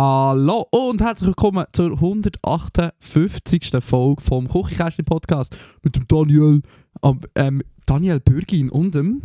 [0.00, 3.70] Hallo und herzlich willkommen zur 158.
[3.80, 6.62] Folge vom Küchenkästchen Podcast mit dem Daniel,
[7.34, 9.22] ähm, Daniel Bürgin und dem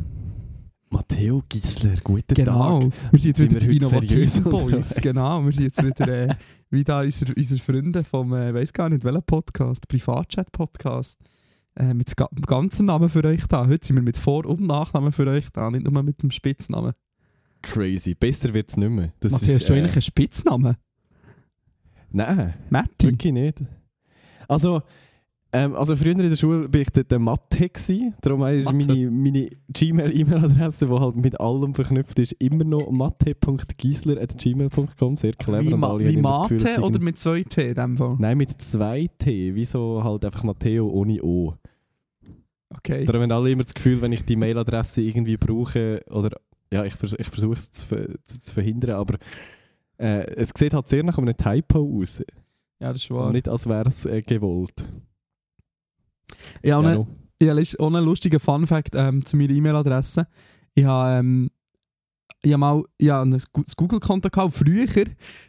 [0.89, 2.79] Matteo Gisler, guten genau.
[2.79, 2.91] Tag.
[3.11, 4.95] Wir sind jetzt Sind wieder die innovativen Boys.
[4.99, 6.35] Genau, wir sind jetzt wieder äh,
[6.71, 11.19] wie da unsere, unsere Freunde vom, äh, weiß gar nicht welcher Podcast, Privatchat Podcast.
[11.75, 13.67] Äh, mit ga ganzem Namen für euch da.
[13.67, 16.93] Heute sind wir mit Vor- und Nachnamen für euch da, nicht nur mit dem Spitznamen.
[17.63, 18.13] Crazy.
[18.13, 19.11] Besser wird es nicht mehr.
[19.19, 20.75] Das Matthias, hast du eigentlich einen Spitznamen?
[22.11, 23.07] Nein, Matti?
[23.07, 23.63] wirklich nicht.
[24.47, 24.81] Also,
[25.51, 27.69] ähm, also früher in der Schule war ich der, der Mathe.
[27.69, 28.13] Gewesen.
[28.21, 28.87] Darum ist Mathe.
[28.87, 35.17] meine, meine Gmail-E-Mail-Adresse, die halt mit allem verknüpft ist, immer noch mathe.gisler.gmail.com.
[35.17, 35.63] Sehr clever.
[35.63, 38.17] Wie, Ma wie das Gefühl, oder mit zwei T in dem Fall?
[38.19, 39.55] Nein, mit zwei T.
[39.55, 41.53] Wieso halt einfach Matteo ohne O.
[42.77, 43.05] Okay.
[43.05, 46.31] Darum haben alle immer das Gefühl, wenn ich die Mailadresse irgendwie brauche, oder
[46.73, 49.17] ja, ich, vers ich versuche es zu, zu, zu verhindern, aber
[49.97, 52.23] äh, es sieht halt sehr nach einem Typo aus.
[52.79, 53.31] Ja, das ist wahr.
[53.31, 54.87] Nicht als wäre es äh, gewollt.
[56.63, 57.07] Ja, und Ja, no.
[57.39, 60.27] ja, ist auch ein lustiger Fun-Fact ähm, zu meiner E-Mail-Adresse.
[60.73, 61.49] Ich habe ähm,
[62.43, 64.53] ich mal ja, ein das Google-Konto gehabt.
[64.53, 64.85] Früher,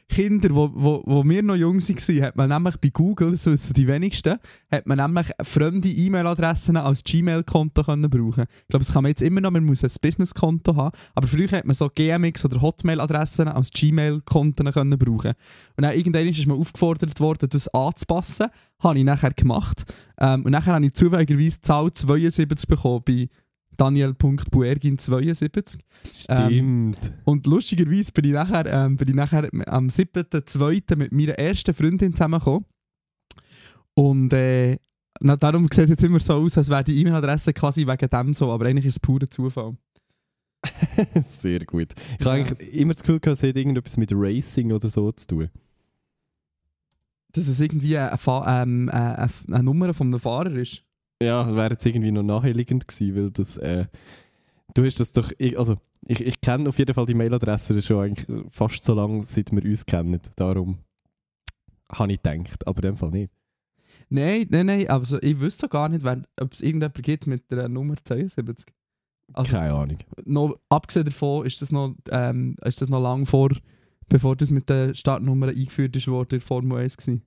[0.08, 3.74] Kinder, wo, wo, wo wir noch jung waren, hat man nämlich bei Google, das wissen
[3.74, 4.38] die wenigsten,
[4.70, 8.44] hat man nämlich fremde E-Mail-Adressen als Gmail-Konto brauchen.
[8.44, 10.96] Ich glaube, das kann man jetzt immer noch, man muss ein Business-Konto haben.
[11.14, 14.64] Aber früher hat man so GMX- oder Hotmail-Adressen als Gmail-Konten
[14.98, 15.32] brauchen.
[15.76, 18.46] Und dann irgendwann ist man aufgefordert worden, das anzupassen.
[18.80, 19.84] Habe ich nachher gemacht.
[20.20, 23.28] Ähm, und nachher habe ich zufälligerweise Zahl 72 bekommen bei
[23.76, 25.78] Daniel.buergin72.
[26.12, 27.12] Stimmt.
[27.24, 30.96] Und lustigerweise bin ich nachher, ähm, bin ich nachher am 7.2.
[30.96, 32.64] mit meiner ersten Freundin zusammengekommen.
[33.94, 34.78] Und äh,
[35.20, 38.34] na, darum sieht es jetzt immer so aus, als wäre die E-Mail-Adresse quasi wegen dem
[38.34, 39.76] so, aber eigentlich ist es purer Zufall.
[41.22, 41.92] sehr gut.
[42.18, 42.32] Ich Ja.
[42.32, 45.50] habe eigentlich immer das Gefühl, gehabt, es hat irgendetwas mit Racing oder so zu tun.
[47.32, 50.82] Dass es irgendwie eine, Fa ähm, eine, eine Nummer von einem Fahrer ist.
[51.22, 53.56] Ja, wäre jetzt irgendwie noch naheliegend gewesen, weil das.
[53.56, 53.86] Äh,
[54.74, 55.32] du hast das doch.
[55.38, 55.76] Ich, also,
[56.06, 59.64] ich, ich kenne auf jeden Fall die Mailadresse schon eigentlich fast so lange, seit wir
[59.64, 60.20] uns kennen.
[60.36, 60.78] Darum
[61.90, 63.32] habe ich gedacht, aber in dem Fall nicht.
[64.08, 67.94] Nein, nein, nein, also ich wüsste gar nicht, ob es irgendjemand gibt mit der Nummer
[68.02, 68.66] 72.
[69.32, 69.98] Also, Keine Ahnung.
[70.24, 73.50] noch, abgesehen davon ist das noch, ähm, ist das noch lang vor,
[74.08, 77.22] bevor das mit den Startnummern eingeführt ist, worden in der Formel 1 gewesen.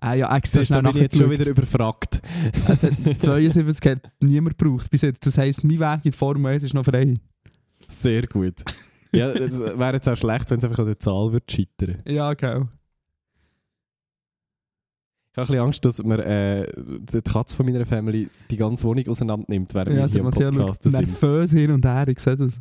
[0.00, 2.22] Ah ja, extra schnell ich jetzt schon wieder überfragt.
[2.66, 2.78] Hat
[3.18, 5.26] 72 hat niemand gebraucht bis jetzt.
[5.26, 7.16] Das heisst, mein Weg in die Formel 1 ist noch frei.
[7.86, 8.64] Sehr gut.
[9.12, 12.02] Ja, es wäre jetzt auch schlecht, wenn es einfach an der Zahl wird scheitern.
[12.06, 12.68] Ja, genau.
[15.32, 18.84] Ich habe ein bisschen Angst, dass mir äh, die Katze von meiner Family die ganze
[18.84, 20.92] Wohnung auseinander nimmt, während Ja, wir hier im Podcast sind.
[20.92, 22.58] nervös hin und her, ich sehe das.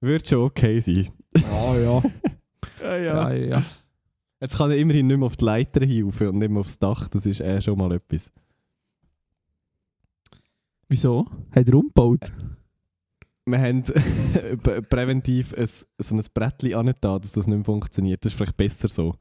[0.00, 1.08] Wird schon okay sein.
[1.50, 2.02] Ah ja.
[2.82, 3.44] Ja, ja, ja.
[3.60, 3.62] ja.
[4.42, 7.06] Jetzt kann er immerhin nicht mehr auf die Leiter hinauf und nicht mehr aufs Dach.
[7.06, 8.28] Das ist äh, schon mal etwas.
[10.88, 11.26] Wieso?
[11.52, 12.32] Hat er umgebaut?
[13.46, 13.84] Wir haben
[14.90, 18.24] präventiv ein, so ein Brettchen angetan, dass das nicht mehr funktioniert.
[18.24, 19.14] Das ist vielleicht besser so.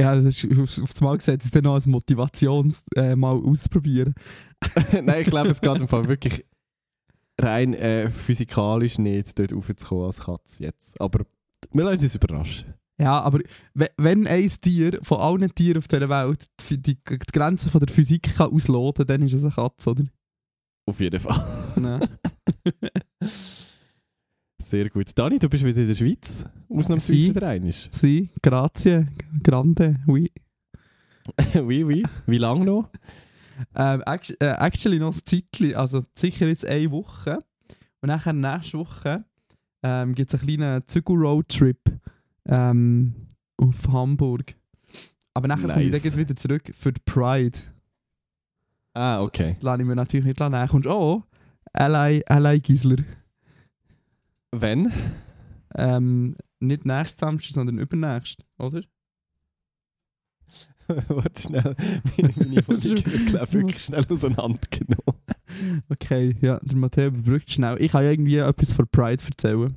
[0.00, 4.14] Ja, das ist aufs, aufs Mal gesetzt, es dann noch als Motivation äh, mal auszuprobieren.
[5.02, 6.46] Nein, ich glaube, es geht im Fall wirklich
[7.38, 10.98] rein äh, physikalisch nicht, dort raufzukommen als Katze jetzt.
[10.98, 11.26] Aber
[11.72, 12.74] wir lassen uns überraschen.
[13.00, 13.40] Ja, aber
[13.74, 17.80] we- wenn ein Tier von allen Tieren auf dieser Welt die, die, die Grenzen von
[17.80, 20.04] der Physik kann ausloten kann, dann ist es eine Katze, oder?
[20.86, 21.72] Auf jeden Fall.
[21.76, 22.08] Nein.
[24.62, 25.10] Sehr gut.
[25.14, 26.46] Dani, du bist wieder in der Schweiz.
[26.68, 27.34] Ausnahmsweise Sie.
[27.34, 27.88] wieder einig.
[27.92, 29.06] Si, grazie,
[29.42, 30.30] grande, oui.
[31.54, 32.02] oui, oui.
[32.26, 32.90] Wie lange noch?
[33.74, 37.38] Ähm, äh, actually noch ein Zeitchen, also sicher jetzt eine Woche.
[38.00, 39.24] Und nachher nächste Woche
[39.82, 41.78] ähm, gibt es einen kleinen Zügel-Roadtrip
[42.48, 43.14] ähm,
[43.56, 44.54] auf Hamburg.
[45.34, 46.16] Aber nachher komme ich dann Nice.
[46.16, 47.58] wieder zurück für die Pride.
[48.94, 49.50] Ah, okay.
[49.54, 50.72] Das lasse ich mir natürlich nicht näher.
[50.72, 51.24] Und oh,
[51.72, 53.02] Ally, Ally Gisler.
[54.52, 54.92] Wenn?
[55.74, 58.82] Ähm, nicht nächstes Samstag, sondern übernächst, oder?
[61.08, 61.74] Warte schnell.
[62.16, 65.20] Meine Musik wird, wirklich schnell auseinandergenommen.
[65.88, 67.76] Okay, ja, der Matteo überbrückt schnell.
[67.80, 69.74] Ich kann ja irgendwie etwas von Pride erzählen.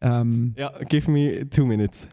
[0.00, 2.08] Ähm, Ja, give me two minutes.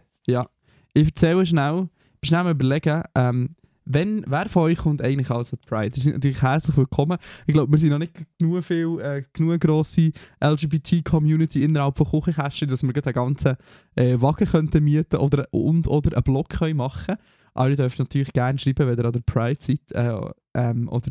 [0.94, 1.90] Ich erzähle schnell,
[2.24, 5.96] schnell mal überlegen, ähm, wenn, wer von euch kommt eigentlich die Pride?
[5.96, 7.18] Ihr seid natürlich herzlich willkommen.
[7.46, 12.70] Ich glaube, wir sind noch nicht genug viel, äh, genug grosse LGBT-Community innerhalb von Kuchenkästchen,
[12.70, 13.56] dass wir einen ganzen
[13.96, 17.16] äh, Wagen könnten mieten oder, und oder einen Blog können machen
[17.54, 19.92] Aber ihr dürft natürlich gerne schreiben, wenn ihr an der Pride seid.
[19.92, 21.10] Äh, ähm, oder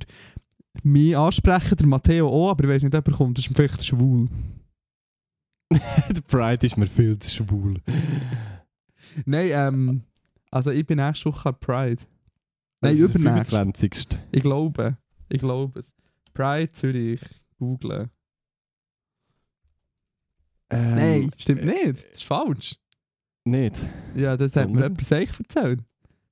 [0.82, 3.84] mich ansprechen, der Matteo auch, aber ich weiß nicht, ob er kommt, das ist vielleicht
[3.84, 4.28] schwul.
[5.74, 7.80] Der Pride ist mir viel zu schwul.
[9.24, 10.02] Nein, ähm,
[10.50, 12.02] also ich bin nächste Woche an Pride.
[12.80, 13.50] Nein, übernächst.
[13.52, 14.18] 25.
[14.32, 14.98] Ich glaube.
[15.28, 15.94] Ich glaube es.
[16.34, 17.20] Pride Zürich.
[17.58, 18.10] Googlen.
[20.70, 22.04] Ähm, Nein, stimmt nicht.
[22.04, 22.76] Das ist falsch.
[23.44, 23.76] Nicht.
[24.14, 25.84] Ja, das hat mir etwas echt erzählt.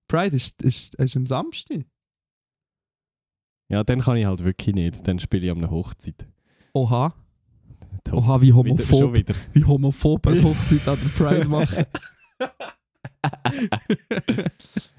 [0.09, 1.85] Pride ist, ist, ist am Samstag.
[3.69, 5.07] Ja, dann kann ich halt wirklich nicht.
[5.07, 6.27] Dann spiele ich an einer Hochzeit.
[6.75, 7.15] Oha.
[8.05, 8.19] Top.
[8.19, 9.15] Oha, wie homophob.
[9.15, 9.35] wieder.
[9.53, 11.85] Wie homophob eine Hochzeit an der Pride machen.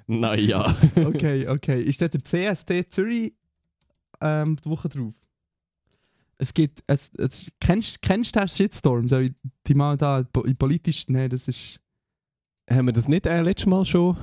[0.07, 0.75] naja.
[0.95, 1.81] okay, okay.
[1.81, 3.33] Ist der der CSD Zürich
[4.21, 5.13] ähm, die Woche drauf?
[6.37, 6.83] Es gibt.
[6.87, 9.07] Es, es, kennst kennst du den Shitstorm?
[9.07, 9.33] So wie
[9.67, 11.05] die mal da po- politisch.
[11.07, 11.79] Nein, das ist
[12.69, 14.17] Haben wir das nicht äh, letztes Mal schon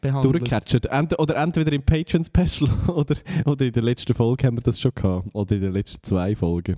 [0.00, 0.34] behandelt.
[0.34, 0.86] durchgecatcht?
[0.86, 4.92] Ent oder entweder im Patreon-Special oder, oder in der letzten Folge haben wir das schon
[4.94, 5.28] gehabt.
[5.34, 6.76] Oder in den letzten zwei Folgen.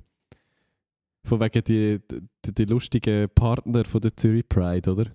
[1.24, 2.00] Von wegen die,
[2.44, 5.06] die, die lustigen Partner von der Zürich Pride, oder?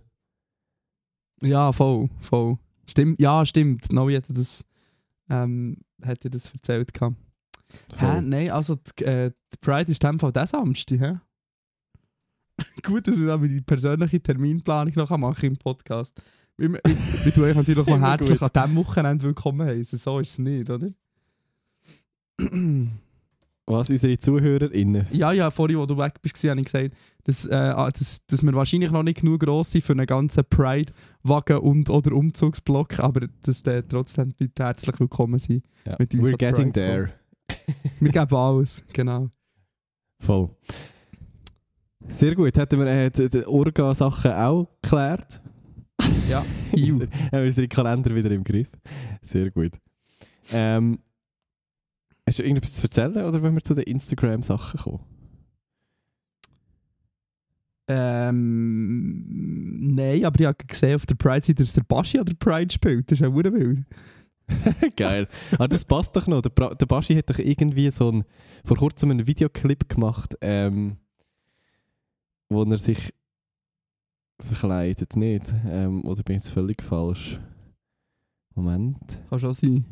[1.42, 2.58] Ja, voll, voll.
[2.90, 3.92] Stimmt, ja, stimmt.
[3.92, 4.66] Novi hätte das,
[5.30, 7.18] ähm, hätte das erzählt gehabt.
[7.98, 8.22] Hä?
[8.22, 11.20] Nein, also die, äh, die Pride ist in dem Fall der Samstag, hä?
[12.84, 16.20] Gut, dass wir aber die persönliche Terminplanung noch machen im Podcast.
[16.56, 18.56] Wir, wir, wir tun euch natürlich noch Immer herzlich gut.
[18.56, 20.00] an diesem Wochenende willkommen heißen.
[20.00, 20.90] So ist es nicht, oder?
[23.70, 25.08] Was, unsere ZuhörerInnen?
[25.12, 26.92] ja, ja, vorhin, wo du weg bist, habe ich gesagt,
[27.26, 30.46] dass, äh, ah, dass, dass wir wahrscheinlich noch nicht genug gross sind für einen ganzen
[30.50, 35.66] Pride-Wagen und oder Umzugsblock, aber dass der trotzdem Leute herzlich willkommen sind.
[35.86, 35.98] Ja.
[36.00, 37.10] Mit We're getting Pride there.
[38.00, 39.30] Wir geben alles, genau.
[40.22, 40.50] Voll.
[42.08, 42.58] Sehr gut.
[42.58, 45.42] Hätten wir äh, die, die Orga-Sachen auch geklärt?
[46.30, 46.40] Ja,
[46.72, 47.00] haben
[47.32, 48.70] wir unsere Kalender wieder im Griff.
[49.22, 49.74] Sehr gut.
[50.52, 51.00] Ähm,
[52.28, 55.00] hast du irgendetwas zu erzählen oder wollen wir zu den Instagram-Sachen kommen?
[57.90, 59.24] Ähm,
[59.96, 63.10] nein, aber ich habe gesehen auf der Pride-Seite, dass der Baschi an der Pride spielt.
[63.10, 63.86] Das ist ja wild.
[64.96, 65.28] Geil.
[65.54, 66.42] Aber das passt doch noch.
[66.42, 68.24] Der, der Baschi hat doch irgendwie so ein,
[68.66, 70.98] vor kurzem einen Videoclip gemacht, ähm,
[72.50, 73.14] wo er sich
[74.40, 75.54] verkleidet, nicht?
[75.68, 77.40] Ähm, oder bin ich jetzt völlig falsch?
[78.54, 79.22] Moment.
[79.30, 79.86] Kann schon sein.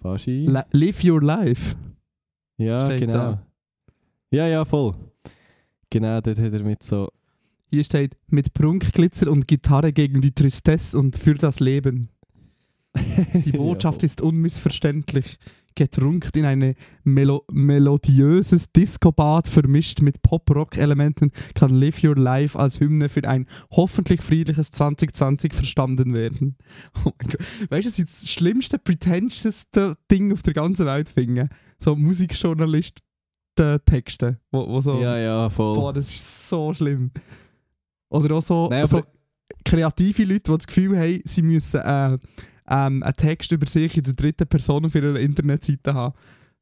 [0.00, 0.46] Baschi?
[0.72, 1.76] Live your life.
[2.56, 3.12] ja, steht genau.
[3.12, 3.46] da.
[4.30, 4.94] Ja, ja, voll.
[5.90, 7.08] Genau, dort hat er mit so.
[7.70, 12.08] Hier steht, mit Prunkglitzer und Gitarre gegen die Tristesse und für das Leben.
[13.44, 15.38] Die Botschaft Ja, ist unmissverständlich.
[15.78, 23.08] Getrunken in ein melo melodiöses Discobad vermischt mit Pop-Rock-Elementen kann Live Your Life als Hymne
[23.08, 26.56] für ein hoffentlich friedliches 2020 verstanden werden.
[27.04, 27.38] Oh mein Gott.
[27.70, 31.48] Weißt du, was ich das schlimmste, pretentiouste Ding auf der ganzen Welt finde?
[31.78, 35.00] So Musikjournalisten-Texte, wo, wo so...
[35.00, 35.76] ja, ja, voll.
[35.76, 37.12] Boah, das ist so schlimm.
[38.08, 39.04] Oder auch so, Nein, so
[39.64, 42.18] kreative Leute, die das Gefühl haben, sie müssen äh,
[42.68, 46.14] ähm, einen Text über sich in der dritten Person auf ihrer Internetseite haben.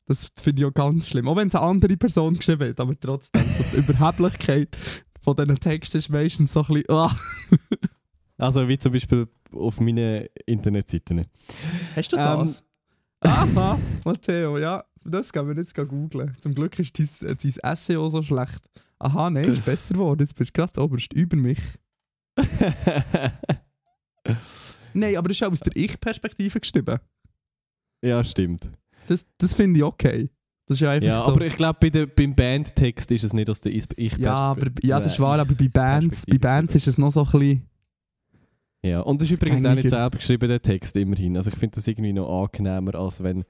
[0.07, 1.27] Das finde ich auch ganz schlimm.
[1.29, 4.77] Auch wenn es eine andere Person geschrieben hat, aber trotzdem, so die Überheblichkeit
[5.21, 7.17] von diesen Texten ist meistens so ein bisschen, ah.
[8.39, 11.23] Also wie zum Beispiel auf meinen Internetseiten.
[11.97, 12.63] Hast du Ähm, das?
[13.21, 16.37] Aha, Matteo, ja, das gehen wir jetzt googeln.
[16.41, 18.61] Zum Glück ist dein, äh, dein SEO so schlecht.
[18.99, 20.21] Aha, nein, ist besser geworden.
[20.21, 21.61] Jetzt bist du gerade oberst über mich.
[24.97, 26.99] Nein, aber das ist auch aus der Ich-Perspektive geschrieben.
[28.03, 28.71] ja, stimmt.
[29.09, 30.29] Das, das finde ich okay.
[30.67, 31.27] Das ist ja einfach Ja, so.
[31.33, 34.67] aber ich glaube, bei beim Bandtext ist es nicht aus der Ich- ich ja, aber,
[34.83, 37.63] ja, das ist wahr, aber bei Bands, bei Bands ist es noch so ein bisschen.
[38.83, 41.37] Ja, und es ist übrigens auch nicht selber geschrieben, der Text immerhin.
[41.37, 43.45] Also ich finde das irgendwie noch angenehmer, als wenn...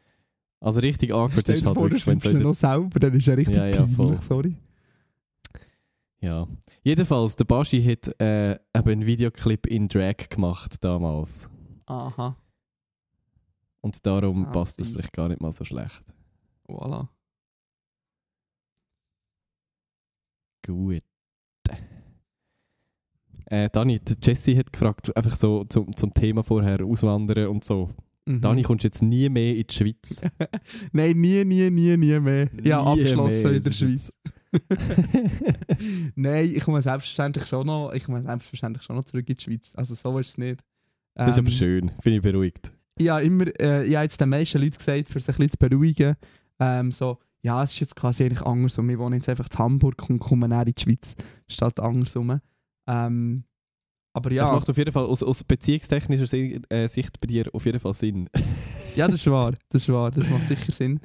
[0.60, 2.30] Also richtig awkward ist halt vor, wirklich, wenn so...
[2.32, 4.18] noch selber, dann ist er richtig Ja, ja, peinlich, voll.
[4.22, 4.54] sorry.
[6.20, 6.48] Ja.
[6.82, 11.50] Jedenfalls, der Baschi hat äh, eben einen Videoclip in Drag gemacht damals.
[11.86, 12.36] Aha,
[13.80, 16.02] Und darum Ah, passt das vielleicht gar nicht mal so schlecht.
[16.68, 17.08] voilà.
[20.66, 21.02] Gut.
[23.48, 27.90] Äh, Dani, die Jessie hat gefragt, einfach so zum, zum Thema vorher, Auswandern und so.
[28.24, 28.40] Mhm.
[28.40, 30.20] Dani, kommst du jetzt nie mehr in die Schweiz?
[30.92, 32.50] Nein, nie, nie, nie, nie mehr.
[32.64, 34.12] ja, Nie abgeschlossen mehr, in der Schweiz.
[36.14, 39.72] Nein, ich komme selbstverständlich schon noch, ich komme selbstverständlich schon noch zurück in die Schweiz.
[39.74, 40.60] Also so ist es nicht.
[41.14, 42.72] Das ist aber Ähm, schön, bin ich beruhigt.
[43.00, 45.58] habe immer, äh, ich habe jetzt den meisten Leuten gesagt, für sich ein bisschen zu
[45.58, 46.16] beruhigen,
[46.60, 48.88] ähm, so, ja, es ist jetzt quasi eigentlich andersrum.
[48.88, 51.14] Wir wohnen jetzt einfach in Hamburg und kommen dann in die Schweiz,
[51.48, 52.40] statt andersrum.
[52.88, 53.44] Ähm,
[54.14, 56.36] aber Es ja, macht auf jeden Fall aus, aus beziehungstechnischer
[56.70, 58.28] äh, Sicht bei dir auf jeden Fall Sinn.
[58.96, 61.00] ja, das ist wahr, das ist wahr, das macht sicher Sinn.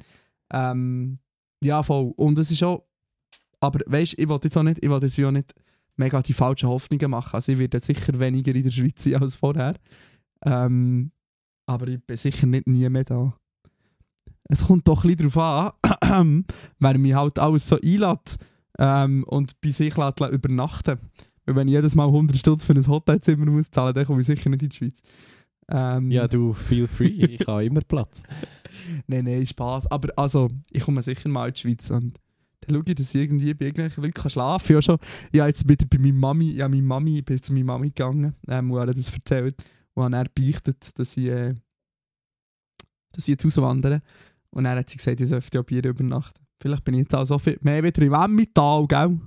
[0.52, 1.18] Ähm,
[1.62, 2.12] ja, voll.
[2.16, 2.84] Und es ist auch,
[3.62, 5.54] aber weißt, ich wollte jetzt auch nicht, ich wollte jetzt ja nicht
[5.96, 7.34] mega die falschen Hoffnungen machen.
[7.34, 9.76] Also ich werde jetzt sicher weniger in der Schweiz sein als vorher.
[10.44, 11.12] Ähm,
[11.66, 13.34] aber ich bin sicher nicht nie mehr da.
[14.48, 16.44] Es kommt doch ein bisschen darauf an,
[16.80, 18.36] wer mich halt alles so einlädt
[18.80, 20.98] ähm, und bei sich lässt übernachten.
[21.46, 24.26] Weil wenn ich jedes Mal 100 Stutz für ein Hotelzimmer muss zahlen, dann komme ich
[24.26, 24.98] sicher nicht in die Schweiz.
[25.68, 28.24] Ähm, Ja, du, feel free, ich habe immer Platz.
[29.06, 29.86] Nein, nein, Spaß.
[29.88, 32.18] Aber also, ich komme sicher mal in die Schweiz und
[32.66, 34.76] dann schaue ich, dass ich irgendwie bei irgendwelchen Leuten schlafen kann.
[34.76, 34.98] Ja, schon.
[35.32, 37.88] Ich habe jetzt wieder bei meiner Mami, ja, meine Mami, ich bin zu meiner Mami
[37.88, 39.56] gegangen ähm, und habe das erzählt
[39.94, 41.54] und habe dann beichtet, dass ich, äh,
[43.12, 44.00] dass ich jetzt auswandere.
[44.50, 46.40] Und dann hat sie gesagt, ich dürfte ja bei ihr übernachten.
[46.60, 49.18] Vielleicht bin ich jetzt auch so viel mehr wieder im Emmental, gell?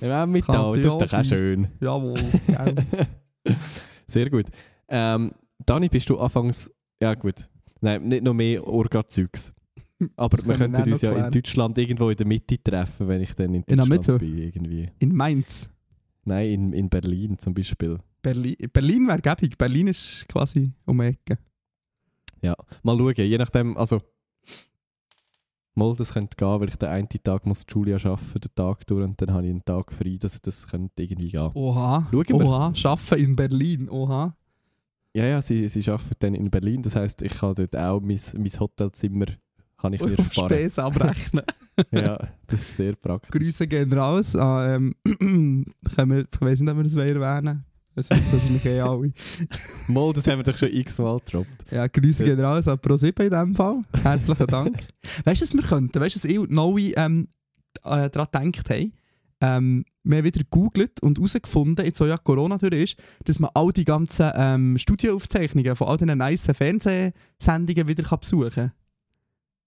[0.00, 1.68] Ja, mit Kann da, das ist doch auch schön.
[1.80, 2.76] Jawohl, gell?
[4.06, 4.46] Sehr gut.
[4.88, 5.32] Ähm,
[5.66, 6.70] Dani, bist du anfangs.
[7.00, 7.48] Ja, gut.
[7.80, 9.52] Nein, nicht noch mehr Orga-Zeugs.
[10.16, 11.32] Aber Das wir könnten uns ja in.
[11.32, 14.18] Deutschland irgendwo in der Mitte treffen, wenn ich dann in In Deutschland Mitte?
[14.18, 14.38] bin.
[14.38, 14.90] Irgendwie.
[15.00, 15.68] In Mainz.
[16.24, 17.98] Nein, in, in Berlin zum Beispiel.
[18.22, 19.56] Berlin, Berlin wäre gäbig.
[19.58, 21.38] Berlin ist quasi um die Ecke.
[22.42, 23.14] Ja, mal schauen.
[23.16, 24.00] Je nachdem, also.
[25.74, 29.04] Mal, das könnte gehen, weil ich den einen Tag muss Julia arbeiten, den Tag durch,
[29.04, 31.50] und dann habe ich einen Tag frei, dass das könnte irgendwie gehen.
[31.54, 32.08] Oha.
[32.10, 32.34] Schauen wir.
[32.46, 32.74] Oha.
[32.74, 33.88] Schaffen in Berlin.
[33.88, 34.36] Oha.
[35.14, 38.18] Ja, ja, sie, sie arbeitet dann in Berlin, das heisst, ich kann dort auch mein,
[38.36, 39.26] mein Hotelzimmer
[39.80, 40.48] kann ich mir auf sparen.
[40.50, 41.44] Spesen abrechnen.
[41.92, 42.18] Ja,
[42.48, 43.30] das ist sehr praktisch.
[43.30, 44.34] Grüße gehen raus.
[44.34, 48.80] Ah, ähm, können wir, ich weiß nicht, ob wir das erwähnen Das wissen wahrscheinlich eh
[48.80, 49.12] alle.
[49.86, 51.66] Mal, das haben wir doch schon x-mal gedroppt.
[51.70, 52.34] Ja, Grüße Ja.
[52.34, 53.80] gehen raus an ProSieben in diesem Fall.
[54.02, 54.76] Herzlichen Dank.
[55.24, 56.00] weißt du, was wir könnten?
[56.00, 57.28] Weißt du, was ich Noe ähm,
[57.84, 58.92] äh, daran gedacht haben?
[59.40, 63.50] Ähm, wir haben wieder gegoogelt und herausgefunden, jetzt wo ja Corona durch ist, dass man
[63.54, 68.72] all die ganzen ähm, Studioaufzeichnungen von all diesen nice Fernsehsendungen wieder kann besuchen kann.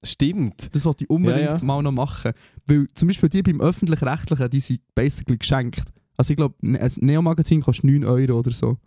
[0.04, 0.74] Stimmt.
[0.76, 1.64] Das wollte ich unbedingt Ja, ja.
[1.64, 2.32] mal noch machen.
[2.66, 5.84] Weil zum Beispiel die beim Öffentlich-Rechtlichen, die sind basically geschenkt.
[6.18, 8.78] Also ich glaube, ein Neo-Magazin kostet 9 Euro oder so.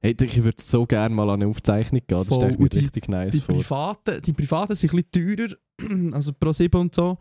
[0.00, 2.78] Hey, ich würde so gerne mal an eine Aufzeichnung gehen, das stelle ich mir die-
[2.78, 3.54] richtig nice Die vor.
[3.56, 7.18] privaten, die privaten sind ein bisschen teurer, also Pro 7 und so.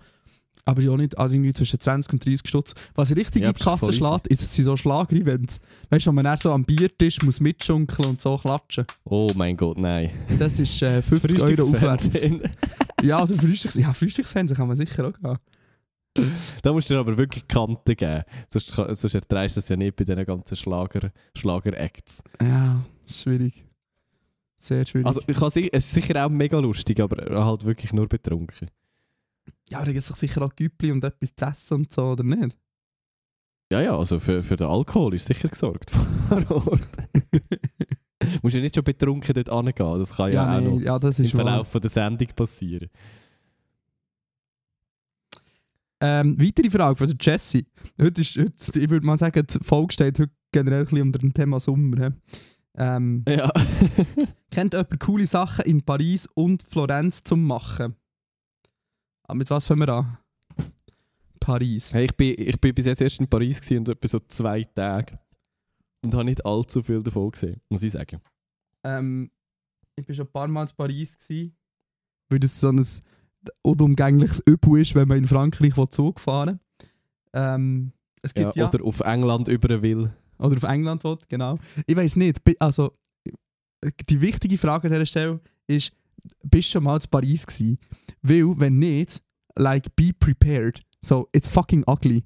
[0.66, 2.74] Aber ja nicht, also irgendwie zwischen 20 und 30 Stutz.
[2.94, 5.60] Was richtig Ja, in die Kasse schlägt, ist, sind so Schlager-Events.
[5.90, 8.86] Weißt du, wo man dann so am Biertisch muss mitschunkeln und so klatschen.
[9.06, 10.10] Oh mein Gott, nein.
[10.38, 12.20] Das ist äh, Das 50 Euro aufwärts.
[13.02, 15.38] Ja, oder Frühstücks ja, Frühstücksfernsehen kann man sicher auch gehen.
[16.64, 18.24] da musst du dir aber wirklich Kante geben.
[18.50, 22.24] Sonst, sonst erträgst du das ja nicht bei diesen ganzen Schlager- Schlager-Acts.
[22.42, 23.64] Ja, schwierig.
[24.60, 25.06] Sehr schwierig.
[25.06, 28.70] also, ich kann es ist sicher auch mega lustig, aber halt wirklich nur betrunken.
[29.70, 32.24] ja, da gibt es doch sicher auch Güppli und etwas zu essen und so, oder
[32.24, 32.58] nicht?
[33.72, 35.92] Ja, ja, also für, für den Alkohol ist sicher gesorgt
[36.30, 36.88] vor Ort.
[38.42, 41.20] musst du nicht schon betrunken dort angehen, das kann ja, auch nee, noch ja, das
[41.20, 41.26] im.
[41.28, 42.90] Verlauf von der Sendung passieren.
[46.00, 47.66] Ähm, weitere Frage von der Jessie.
[48.00, 51.20] Heute ist, heute, ich würde mal sagen, die Folge steht heute generell ein bisschen unter
[51.20, 52.14] dem Thema Sommer.
[52.76, 53.52] Ähm, Ja.
[54.52, 57.96] kennt jemand coole Sachen in Paris und Florenz zum Machen?
[59.28, 60.18] Ah, mit was fangen wir an?
[61.40, 61.94] Paris.
[61.94, 65.20] Hey, ich, bin, ich bin bis jetzt erst in Paris und etwa so zwei Tage.
[66.04, 68.22] Und habe nicht allzu viel davon gesehen, muss ich sagen.
[68.84, 69.32] Ähm,
[69.96, 71.18] ich war schon ein paar Mal in Paris.
[71.18, 71.56] Gewesen,
[72.30, 72.86] weil das so ein
[73.64, 76.90] unumgängliches Übel ist, wenn man in Frankreich Zug fahren will.
[77.34, 80.12] Ähm, es Ja, gibt ja, Oder auf England über will.
[80.40, 81.58] Oder auf England will, genau.
[81.86, 82.94] Ich weiß nicht, also
[84.10, 85.92] die wichtige Frage an dieser Stelle ist,
[86.44, 87.78] bist du schon mal in Paris gewesen?
[88.22, 89.22] Weil, wenn nicht,
[89.56, 90.84] like, be prepared.
[91.02, 92.24] So, it's fucking ugly.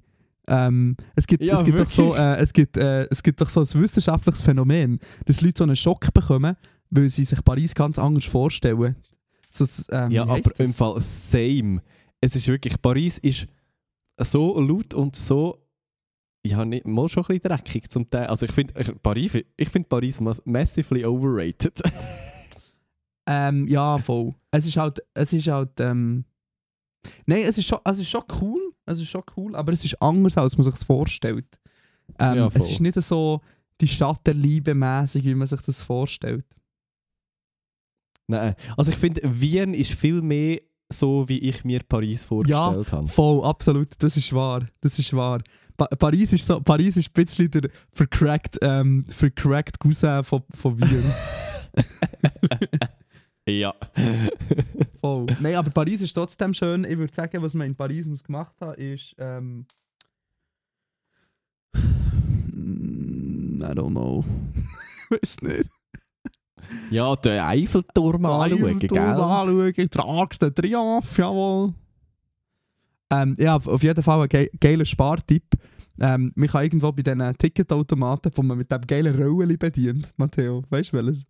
[0.52, 3.48] Ähm, es, gibt, Ja, es, gibt doch so, äh, es, gibt, äh, es gibt doch
[3.48, 6.56] so ein wissenschaftliches Phänomen, dass Leute so einen Schock bekommen,
[6.90, 8.96] weil sie sich Paris ganz anders vorstellen.
[9.50, 10.76] So, das, ähm, Ja, aber heisst im das?
[10.76, 11.80] Fall same.
[12.20, 13.46] Es ist wirklich, Paris ist
[14.18, 15.58] so laut und so,
[16.44, 18.26] ja, nicht, mal schon ein bisschen dreckig zum Teil.
[18.26, 21.80] Also ich finde Paris, ich find Paris mas- massively overrated.
[23.24, 24.34] Ähm, ja, voll.
[24.50, 26.24] Es ist halt, es ist halt, ähm...
[27.26, 30.00] Nein, es ist schon, es ist schon cool, es ist schon cool, aber es ist
[30.02, 31.46] anders, als man sich es vorstellt.
[32.18, 33.40] Ähm, Ja, es ist nicht so
[33.80, 36.44] die Stadt der Liebe mäßig, wie man sich das vorstellt.
[38.28, 40.60] Nein, also ich finde, Wien ist viel mehr
[40.90, 43.06] so, wie ich mir Paris vorgestellt habe.
[43.06, 45.40] Voll, absolut, das ist wahr, das ist wahr.
[45.76, 49.04] Pa Paris ist so, Paris ist ein bisschen der vercrackt, ähm,
[49.80, 51.12] Cousin von, von Wien.
[53.48, 53.74] ja.
[55.02, 55.26] Voll.
[55.40, 56.84] Nein, aber Paris ist trotzdem schön.
[56.84, 59.16] Ich würde sagen, was man in Paris muss gemacht hat, ist.
[59.18, 59.66] Ähm,
[61.74, 64.24] mm, I don't know.
[65.10, 65.68] Weiß nicht.
[66.90, 71.74] ja, den Eiffelturm anschauen, Eiffelturm anschauen, tragst den Triumph, jawohl.
[73.10, 75.56] Ähm, ja, auf jeden Fall ein ge geiler Spartipp.
[76.00, 80.62] Ähm, man kann irgendwo bei diesen Ticketautomaten, wo man mit dem geilen Röllchen bedient, Matteo,
[80.70, 81.26] weißt du welches?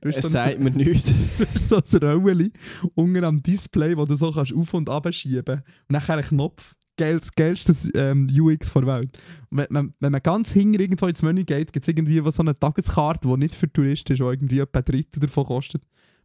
[0.00, 1.12] Es so sagt mir nichts.
[1.38, 2.52] Du hast so ein Röllchen
[2.94, 6.74] unten am Display, wo du so kannst auf- und ab schieben Und nachher ein Knopf.
[6.96, 9.18] Geil, das geilste ähm, UX der Welt.
[9.50, 12.56] Wenn, wenn, wenn man ganz hinten irgendwo ins Menü geht, gibt es irgendwie so eine
[12.56, 15.82] Tageskarte, die nicht für Touristen ist, die irgendwie etwa ein Drittel davon kostet,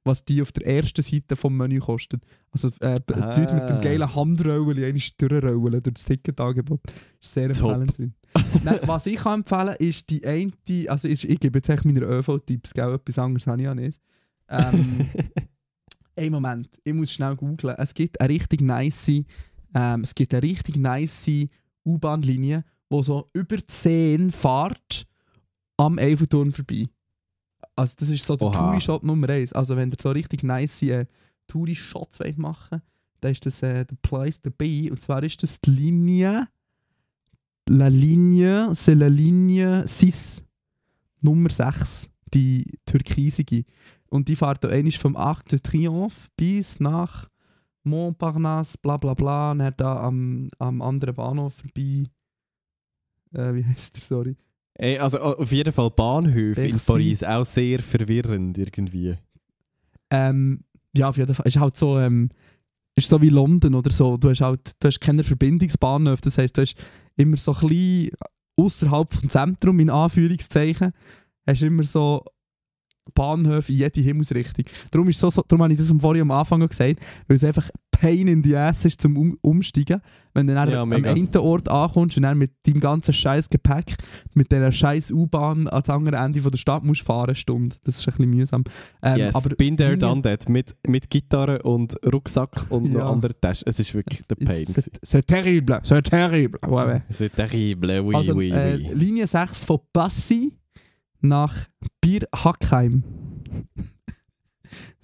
[0.09, 2.23] was die auf der ersten Seite vom Menü kostet.
[2.51, 3.81] Also äh, die Leute mit dem Ah.
[3.81, 6.81] geilen Handrollen, einmal durchrollen durch das Ticketangebot.
[7.21, 8.11] Ist sehr empfehlenswert.
[8.63, 10.51] Nein, was ich kann empfehlen ist die eine,
[10.87, 13.99] also ist, ich gebe jetzt echt meine ÖV-Tipps, etwas anderes habe ich ja nicht.
[14.49, 15.07] Ähm,
[16.15, 17.75] Ey, Moment, ich muss schnell googlen.
[17.77, 19.07] Es gibt eine richtig nice,
[19.73, 21.29] ähm, es gibt eine richtig nice
[21.85, 25.05] U-Bahn-Linie, wo so über 10 fährt
[25.77, 26.87] am Eiffelturm vorbei.
[27.79, 28.51] Also das ist so der.
[28.51, 29.53] Touri-Shot Nummer 1.
[29.53, 31.05] Also wenn ihr so richtig nice äh,
[31.47, 32.81] Touri-Shots wollt machen
[33.21, 34.89] dann ist das äh, der Place to be.
[34.89, 36.47] Und zwar ist das die Linie
[37.67, 40.41] La Linie, c'est la Linie 6,
[41.21, 43.63] Nummer 6, die türkisige.
[44.09, 47.29] Und die fährt da einmal vom Arc de Triomphe bis nach
[47.83, 52.05] Montparnasse, bla bla bla, und dann da am, am anderen Bahnhof vorbei.
[53.33, 54.35] Äh, wie heißt der, sorry?
[54.79, 56.85] Ey, also auf jeden Fall Bahnhöfe in Merci.
[56.87, 59.17] Paris auch sehr verwirrend irgendwie.
[60.09, 60.63] Ähm,
[60.95, 61.45] ja, auf jeden Fall.
[61.45, 62.29] Ist halt so, ähm,
[62.95, 64.15] ist so wie London oder so.
[64.15, 66.21] Du hast halt, du hast keine Verbindungsbahnhöfe.
[66.21, 66.75] Das heisst, du hast
[67.17, 68.09] immer so ein bisschen
[68.55, 70.93] außerhalb vom Zentrum, in Anführungszeichen,
[71.45, 72.23] hast immer so
[73.13, 74.63] Bahnhöfe in jede Himmelsrichtung.
[74.91, 77.43] Darum, ist so, so, darum habe ich das am vorhin am Anfang gesagt, weil es
[77.43, 79.99] einfach Pain in the Ass ist zum um Umsteigen.
[80.33, 83.95] Wenn du dann Ja, am einen Ort ankommst und dann mit deinem ganzen scheiß Gepäck
[84.33, 87.75] mit dieser scheiß U-Bahn ans andere Ende von der Stadt musst fahren, Stunde.
[87.83, 88.63] Das ist ein bisschen mühsam.
[89.03, 90.47] Ähm, yes, aber been there, done that.
[90.47, 93.09] Mit, mit Gitarre und Rucksack und noch Ja.
[93.09, 93.63] anderen Taschen.
[93.67, 94.65] Es ist wirklich der Pain.
[95.03, 96.59] C'est terrible, c'est terrible.
[96.69, 97.01] Ouais.
[97.09, 98.91] C'est terrible, oui, also, oui, äh, oui.
[98.93, 100.53] Linie 6 von Passy
[101.19, 101.53] nach
[101.99, 103.03] Bir Hackheim.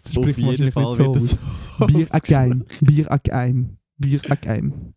[0.05, 1.39] Das Auf jeden Fall so wird es
[1.79, 1.87] aus.
[1.87, 2.65] Bir Hackheim.
[2.81, 3.77] Bir Hackheim.
[3.97, 4.93] Bir Hackheim.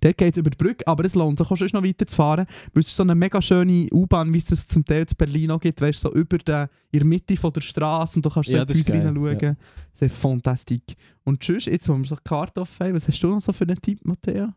[0.00, 2.80] Dort geht es über die Brücke, aber es lohnt sich auch schon noch weiterzufahren, weil
[2.80, 5.60] es ist so eine mega schöne U-Bahn, wie es das zum Teil in Berlin auch
[5.60, 8.48] gibt, weißt du, so über der, in der Mitte von der Straße und du kannst
[8.50, 9.38] so Ja, in das die Häuser hineinschauen.
[9.40, 9.54] ja.
[9.98, 10.80] Das ist fantastisch.
[11.24, 13.52] Und tschüss, jetzt, wo wir so die Karte offen haben, was hast du noch so
[13.52, 14.48] für einen Tipp, Matteo?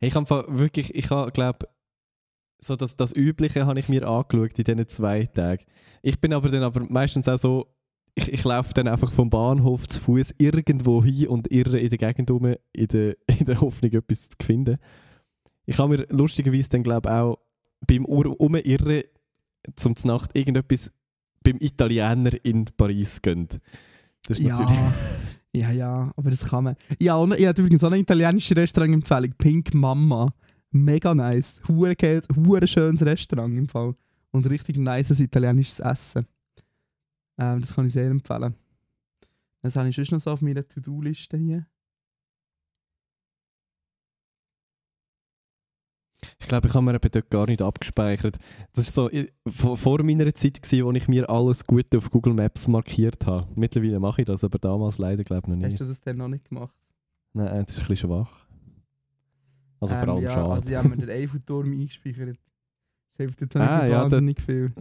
[0.00, 1.68] Hey, Ich habe wirklich, ich habe, glaube
[2.58, 5.64] so das, das Übliche habe ich mir angeschaut in diesen zwei Tagen.
[6.00, 7.66] Ich bin aber dann aber meistens auch so,
[8.14, 11.98] ich, ich laufe dann einfach vom Bahnhof zu Fuß irgendwo hin und irre in der
[11.98, 14.78] Gegend rum, in der, in der Hoffnung, etwas zu finden.
[15.64, 17.38] Ich habe mir lustigerweise dann, glaube ich, auch
[17.86, 19.02] beim Umirren
[19.76, 20.92] zum Nacht irgendetwas
[21.42, 23.60] beim Italiener in Paris gönnt.
[24.26, 24.78] Das ist natürlich...
[24.78, 24.94] Ja,
[25.52, 26.76] ja, ja, aber das kann man.
[27.00, 29.32] Ja, und ich habe übrigens auch eine italienische Restaurant-Empfehlung.
[29.38, 30.32] Pink Mama.
[30.70, 31.60] Mega nice.
[31.68, 31.94] Hure
[32.34, 33.94] hure schönes Restaurant im Fall.
[34.30, 36.26] Und richtig nices italienisches Essen.
[37.38, 38.54] Ähm, das kann ich sehr empfehlen.
[39.62, 41.66] Das habe ich sonst noch so auf meiner To-Do-Liste hier.
[46.38, 48.38] Ich glaube, ich habe mir eben dort gar nicht abgespeichert.
[48.74, 52.10] Das war so ich- vor, vor meiner Zeit, gewesen, wo ich mir alles Gute auf
[52.10, 53.48] Google Maps markiert habe.
[53.56, 55.80] Mittlerweile mache ich das, aber damals leider glaube ich noch Hast nicht.
[55.80, 56.74] du das denn noch nicht gemacht?
[57.32, 58.46] Nein, das ist ein bisschen schwach.
[59.80, 60.50] Also vor Ähm, allem ja, schade.
[60.52, 62.38] Also, ich habe mir den Eiffelturm eingespeichert.
[63.08, 64.72] Das hilft jetzt auch nicht Ah, ja, wahnsinnig viel.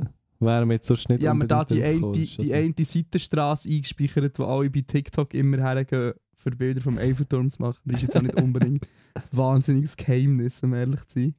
[0.42, 2.74] Wäre mir jetzt nicht Ich habe mir da die eine, drauf die, gekommen, die eine
[2.86, 7.78] Seitenstraße eingespeichert, wo alle bei TikTok immer hergehen, für Bilder vom Eiffelturm zu machen.
[7.86, 11.36] Das ist jetzt auch nicht unbedingt ein wahnsinniges Geheimnis, um ehrlich zu sein.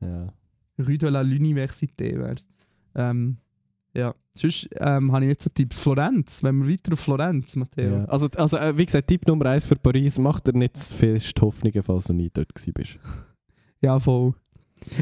[0.00, 0.32] Also, ja.
[0.78, 2.46] Rue de la l'Université wär's.
[2.94, 3.38] Ähm,
[3.94, 4.14] ja.
[4.34, 5.76] Sonst ähm, habe ich jetzt so Tipps.
[5.78, 7.90] Florenz, wenn wir weiter auf Florenz, Matteo.
[7.90, 8.04] Ja.
[8.04, 11.40] Also, also äh, wie gesagt, Tipp Nummer eins für Paris, mach dir nicht zu fest
[11.40, 12.98] Hoffnungen, falls du nie dort bist.
[13.80, 14.34] Ja, voll.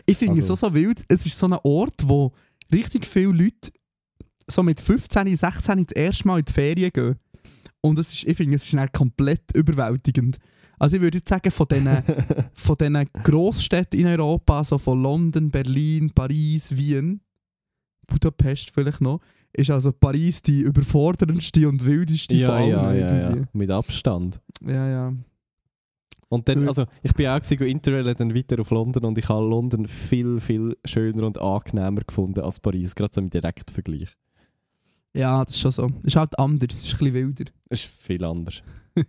[0.07, 2.33] Ich finde es Also- auch so wild, es ist so ein Ort, wo
[2.75, 3.73] richtig viele Leute
[4.47, 7.17] so mit 15, 16 das erste Mal in die Ferien gehen.
[7.81, 10.39] Und es ist, ich finde, es ist dann komplett überwältigend.
[10.79, 12.03] Also ich würde jetzt sagen, von diesen
[12.55, 17.21] von diesen Grossstädten in Europa, also von London, Berlin, Paris, Wien,
[18.07, 19.21] Budapest vielleicht noch,
[19.53, 23.49] ist also Paris die überforderndste und wildeste ja, von ja, allen ja, ja, irgendwie.
[23.53, 24.41] mit Abstand.
[24.67, 25.13] Ja, ja.
[26.35, 29.29] Und dann, also ich bin auch gewesen, go Interrailen dann weiter auf London und ich
[29.29, 34.09] habe London viel, viel schöner und angenehmer gefunden als Paris, gerade so im Direktvergleich.
[35.13, 35.91] Ja, das ist schon so.
[36.03, 37.45] Ist halt anders, ist ein bisschen wilder.
[37.69, 38.63] Das ist viel anders.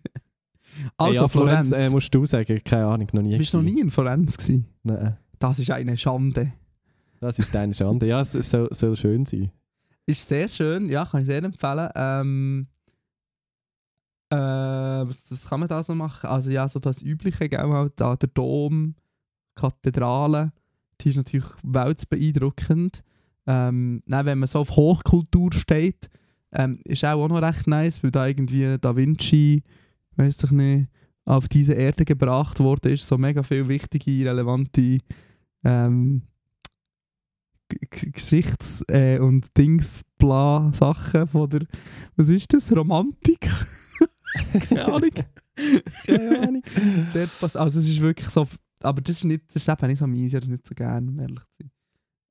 [0.98, 1.70] Also, ja, Florenz.
[1.70, 3.38] Florenz, äh, musst du sagen, keine Ahnung, noch nie.
[3.38, 4.66] Bist du noch nie in Florenz gewesen?
[4.84, 5.16] Nein.
[5.40, 6.52] Das ist eine Schande.
[7.22, 8.08] Das ist deine Schande.
[8.08, 9.52] Ja, es soll, soll schön sein.
[10.06, 11.90] Ist sehr schön, ja, kann ich sehr empfehlen.
[11.96, 12.68] Ähm,
[14.30, 16.28] äh, was, was kann man da so machen?
[16.28, 18.96] Also ja, so das Übliche, gell, halt, da der Dom,
[19.56, 20.52] Kathedrale,
[21.02, 23.04] die ist natürlich weltbeeindruckend.
[23.48, 26.10] Ähm, dann, wenn man so auf Hochkultur steht,
[26.52, 29.64] ähm, ist auch, auch noch recht nice, weil da irgendwie Da Vinci,
[30.16, 30.90] weiß ich nicht,
[31.26, 35.00] auf diese Erde gebracht wurde, ist so mega viel wichtige, relevante
[35.64, 36.22] ähm,
[37.90, 41.62] Geschichts- äh, und Dings, bla Sachen von der,
[42.16, 43.50] was ist das, Romantik?
[44.70, 45.10] Keine Ahnung.
[46.06, 46.64] Keine Ahnung.
[47.54, 48.48] Also es ist wirklich so,
[48.82, 51.10] aber das ist, nicht, das ist eben nicht so meins, ich das nicht so gerne,
[51.10, 51.72] um ehrlich zu sein.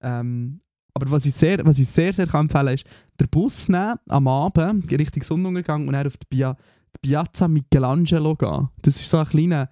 [0.03, 0.61] Ähm,
[0.93, 2.87] aber was ich sehr, was ich sehr, sehr kann empfehlen ist,
[3.19, 6.57] der Bus nehmen, am Abend, Richtung Sonnenuntergang und dann auf die, Pia
[6.97, 8.69] die Piazza Michelangelo gehen.
[8.83, 9.69] Das ist so ein kleiner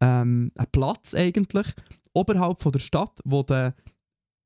[0.00, 1.66] ähm, ein Platz eigentlich,
[2.12, 3.74] oberhalb von der Stadt, wo du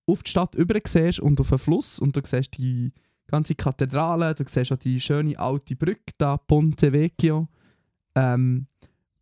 [0.07, 2.93] auf die Stadt über siehst und auf den Fluss und du siehst die
[3.33, 7.49] ganze Kathedrale, du siehst auch die schöne alte Brücke da, Ponte Vecchio.
[8.15, 8.67] Ähm,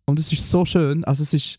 [0.05, 1.59] und es ist so schön, also es ist,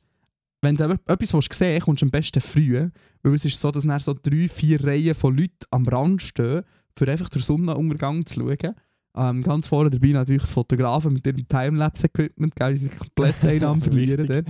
[0.61, 2.89] wenn du etwas willst sehen willst, kommst du am besten früh,
[3.23, 6.63] weil es ist so, dass dann so drei, vier Reihen von Leuten am Rand stehen,
[6.95, 8.75] für einfach den Sonnenuntergang zu schauen.
[9.15, 14.27] Ähm, ganz vorne dabei natürlich die Fotografen mit ihrem Timelapse-Equipment, die sich komplett einnahme verlieren
[14.27, 14.45] dort.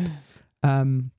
[0.63, 1.11] Ähm,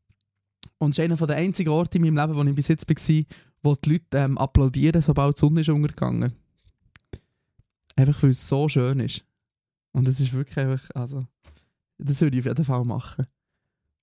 [0.79, 3.25] und es ist einer der einzigen Orte in meinem Leben, wo ich bis jetzt war,
[3.63, 6.33] wo die Leute ähm, applaudieren, sobald die Sonne ist untergegangen.
[7.97, 9.25] Einfach weil es so schön ist.
[9.93, 11.27] Und es ist wirklich einfach, also,
[11.99, 13.27] das würde ich auf jeden Fall machen.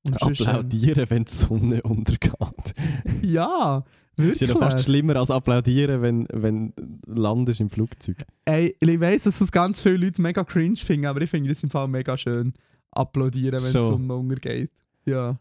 [0.08, 2.34] Und ähm, Applaudieren, wenn die Sonne untergeht.
[3.22, 3.84] Ja,
[4.16, 4.50] Das ist wirklich.
[4.50, 8.18] ja fast schlimmer als applaudieren, wenn, wenn du landest im Flugzeug.
[8.46, 11.62] Ey, ich weiss, dass das ganz viele Leute mega cringe finden, aber ich finde das
[11.64, 12.54] im Fall mega schön.
[12.92, 13.80] Applaudieren, wenn So.
[13.82, 14.72] die Sonne untergeht.
[15.06, 15.38] Ja.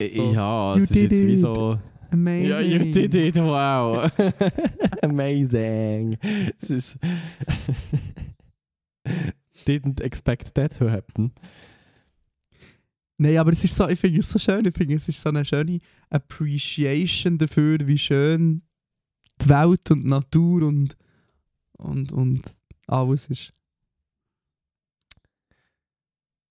[0.00, 0.06] So.
[0.32, 1.78] Ja, You es ist jetzt wie so...
[2.10, 2.48] Amazing.
[2.48, 4.10] Ja, you did it, wow.
[5.02, 6.18] Amazing.
[6.58, 6.98] Es ist...
[9.66, 11.32] Didn't expect that to happen.
[13.16, 14.64] Nein, aber es ist so, ich finde es so schön.
[14.66, 15.78] Ich finde, es ist so eine schöne
[16.10, 18.62] Appreciation dafür, wie schön
[19.40, 20.96] die Welt und die Natur und,
[21.78, 22.42] und, und
[22.86, 23.52] alles ist.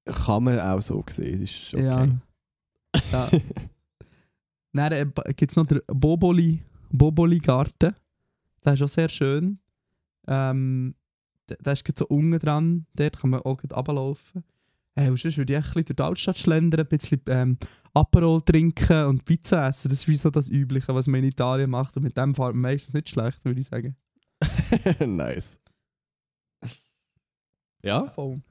[0.06, 1.84] Kann man auch so sehen, das ist okay.
[1.84, 2.08] Ja.
[3.12, 3.30] ja.
[4.74, 7.96] Dann äh, gibt es noch den Boboli, Boboli Garten.
[8.66, 9.60] Der ist auch sehr schön.
[10.28, 10.96] Ähm,
[11.48, 12.86] der, ist so unten dran.
[12.94, 14.44] Dort kann man auch runterlaufen.
[14.96, 17.58] Hey, und sonst würde ich ein bisschen durch die Altstadt schlendern, ein bisschen ähm,
[17.94, 19.90] Aperol trinken und Pizza essen.
[19.90, 21.98] Das ist wie so das Übliche, was man in Italien macht.
[21.98, 23.96] Und mit dem fährt man meistens nicht schlecht, würde ich sagen.
[25.06, 25.60] nice.
[27.84, 28.08] Ja?
[28.10, 28.42] Voll.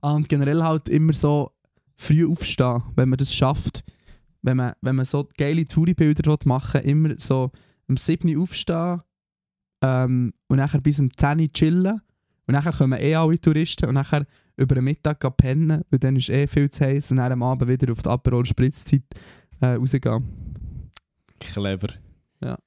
[0.00, 1.52] Ah, und generell halt immer so
[1.96, 3.84] früh aufstehen, wenn man das schafft.
[4.42, 7.50] Wenn man, wenn man so geile Touri-Bilder machen will, immer so
[7.88, 9.00] um 7 Uhr aufstehen
[9.82, 12.00] ähm, und nachher bis um 10 Uhr chillen.
[12.46, 14.26] Und nachher kommen eh alle Touristen und nachher
[14.56, 17.42] über den Mittag gehen pennen, weil dann ist eh viel zu heiß und dann am
[17.42, 19.02] Abend wieder auf die Aperol Spritzzeit
[19.60, 20.24] äh, rausgehen.
[21.38, 21.88] Clever.
[22.40, 22.58] Ja.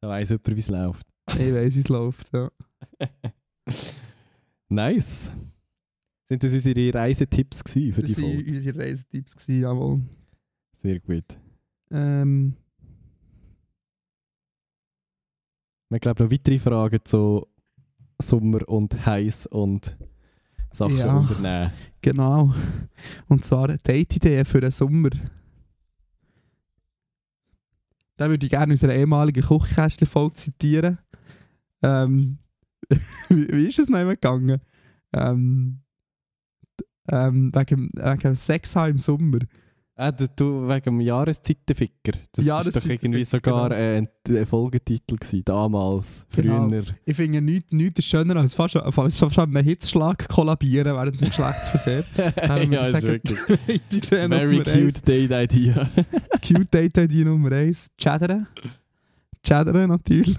[0.00, 1.06] Da weiss jemand, wie es läuft.
[1.32, 2.32] Ich weiss, wie es läuft.
[2.32, 2.50] Ja.
[4.68, 5.32] Nice.
[6.28, 8.50] Sind das unsere Reisetipps für Das die waren Folge?
[8.52, 10.00] unsere Reisetipps, jawohl.
[10.82, 11.24] Sehr gut.
[11.90, 12.56] Ähm,
[15.88, 17.46] Wir haben, glaube noch weitere Fragen zu
[18.22, 19.96] Sommer und heiß und
[20.72, 21.18] Sachen Ja.
[21.18, 21.72] unternehmen.
[22.00, 22.54] Genau.
[23.28, 25.10] Und zwar eine Date-Idee für den Sommer.
[28.16, 30.98] Da würde ich gerne unsere ehemalige Kochkästchen-Folge zitieren.
[31.82, 32.38] Ähm,
[33.28, 34.60] wie, wie ist es noch immer gegangen?
[35.12, 35.80] Ähm,
[37.08, 39.38] ähm, wegen, wegen Sex haben im Sommer.
[40.02, 42.12] Ah, du, wegen dem Jahreszeitenficker.
[42.32, 44.08] Das war doch irgendwie sogar genau.
[44.30, 46.70] äh, ein Folgetitel gewesen, damals, Genau.
[46.70, 46.84] früher.
[47.04, 51.20] Ich finde nichts nichts ist schöner als fast, fast, fast an einem Hitzschlag kollabieren während
[51.20, 52.04] dem Geschlechtsverkehr.
[52.70, 53.38] Ja, ist wirklich.
[54.08, 55.90] Very cute date idea.
[56.46, 57.88] Cute Date Idee Nummer 1.
[57.98, 58.46] Chatteren.
[59.42, 60.34] Chatteren natürlich.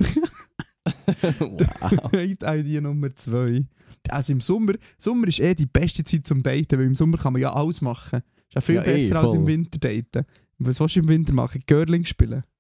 [1.39, 2.11] wow.
[2.11, 3.63] Date Idee Nummer 2.
[4.09, 7.33] Also im Sommer, Sommer ist eh die beste Zeit zum Daten, weil im Sommer kann
[7.33, 8.23] man ja alles machen.
[8.51, 9.37] Ist ja viel Ja, eh, besser als voll.
[9.37, 10.25] im Winter daten.
[10.59, 11.63] Was willst du im Winter machen?
[11.65, 12.43] Girling spielen?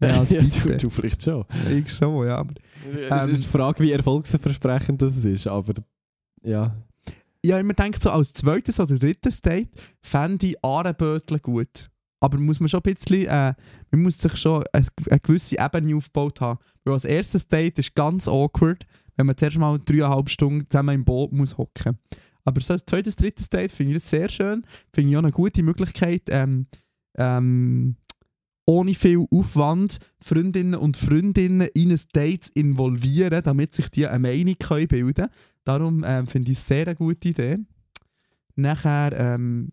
[0.00, 1.44] Ja, also ja, du, du vielleicht schon.
[1.70, 2.38] Ich schon, ja.
[2.38, 5.72] Aber es ist die Frage, wie erfolgsversprechend das ist, aber
[6.42, 6.76] ja.
[7.40, 9.70] ich habe immer gedacht, so als zweites oder drittes Date
[10.02, 11.88] fände ich Ahrenbötel gut.
[12.20, 13.54] aber muss man schon ein bisschen, äh,
[13.92, 16.58] man muss sich schon eine, eine gewisse Ebene aufgebaut haben.
[16.84, 18.84] Weil als erstes Date ist ganz awkward,
[19.16, 21.98] wenn man zuerst mal dreieinhalb Stunden zusammen im Boot muss hocken.
[22.44, 24.64] Aber so als zweites, drittes Date finde ich sehr schön.
[24.92, 26.66] Finde ich auch eine gute Möglichkeit, ähm,
[27.16, 27.96] ähm,
[28.66, 34.18] ohne viel Aufwand Freundinnen und Freundinnen in ein Date zu involvieren, damit sich die eine
[34.18, 35.30] Meinung können bilden können.
[35.64, 37.58] Darum ähm, finde ich es sehr eine gute Idee.
[38.56, 39.72] Nachher, ähm,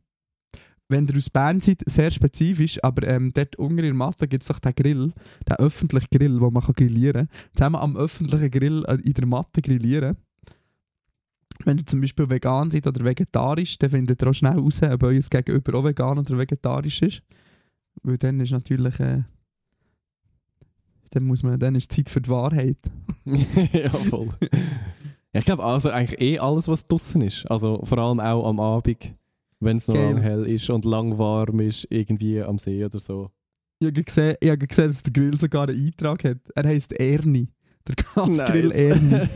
[0.90, 4.44] wenn ihr aus Bern seid, sehr spezifisch, aber ähm, dort unten in der Matte gibt
[4.44, 5.14] es doch den Grill,
[5.48, 7.38] den öffentlichen Grill, wo man grillieren kann.
[7.56, 10.18] Zusammen am öffentlichen Grill äh, in der Matte grillieren.
[11.66, 15.04] Wenn ihr zum Beispiel vegan seid oder vegetarisch, dann findet ihr auch schnell raus, ob
[15.04, 17.24] euer Gegenüber auch vegan oder vegetarisch ist.
[18.04, 19.00] Weil dann ist natürlich.
[19.00, 19.24] Äh,
[21.12, 22.78] dann, muss man, dann ist Zeit für die Wahrheit.
[23.74, 24.30] ja, voll.
[25.34, 27.50] Ja, ich glaube, also eigentlich eh alles, was draußen ist.
[27.52, 29.14] Also vor allem auch am Abend,
[29.60, 30.14] wenn es noch Geil.
[30.14, 33.30] lang hell ist und lang warm ist, irgendwie am See oder so.
[33.80, 36.38] Ich habe gesehen, ich habe gesehen, dass der Grill sogar einen Eintrag hat.
[36.56, 37.48] Er heisst Ernie.
[37.88, 38.78] Der Gasgrill Nice.
[38.78, 39.16] Ernie.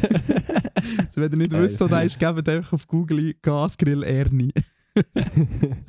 [1.00, 4.52] also, wenn ihr nicht wisst, was das ist, gebt einfach auf Google Gasgrill Ernie.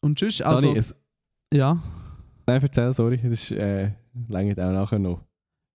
[0.00, 0.94] Und sonst, also, Dani, es,
[1.52, 1.82] ja.
[2.46, 3.90] nein, erzähl, sorry, das ist, äh,
[4.28, 5.20] längert auch nachher noch.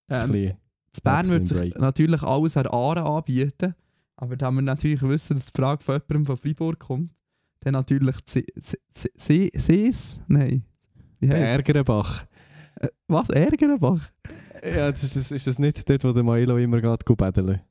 [0.10, 0.58] Ähm, bisschen-
[1.04, 1.80] Bern würde sich Break.
[1.80, 3.74] natürlich alles an Aare anbieten.
[4.16, 7.12] Aber da wir natürlich wissen, dass die Frage von jemandem von Freiburg kommt,
[7.62, 10.22] dann natürlich Se- Se- Se- Se- Sees?
[10.28, 10.64] Nein.
[11.20, 12.26] Wie heisst Bergerenbach.
[12.80, 13.28] Äh, Was?
[13.30, 14.12] Ärgerenbach?
[14.64, 17.62] Ja, das ist, das, ist das nicht dort, wo der Milo immer geht, battlen?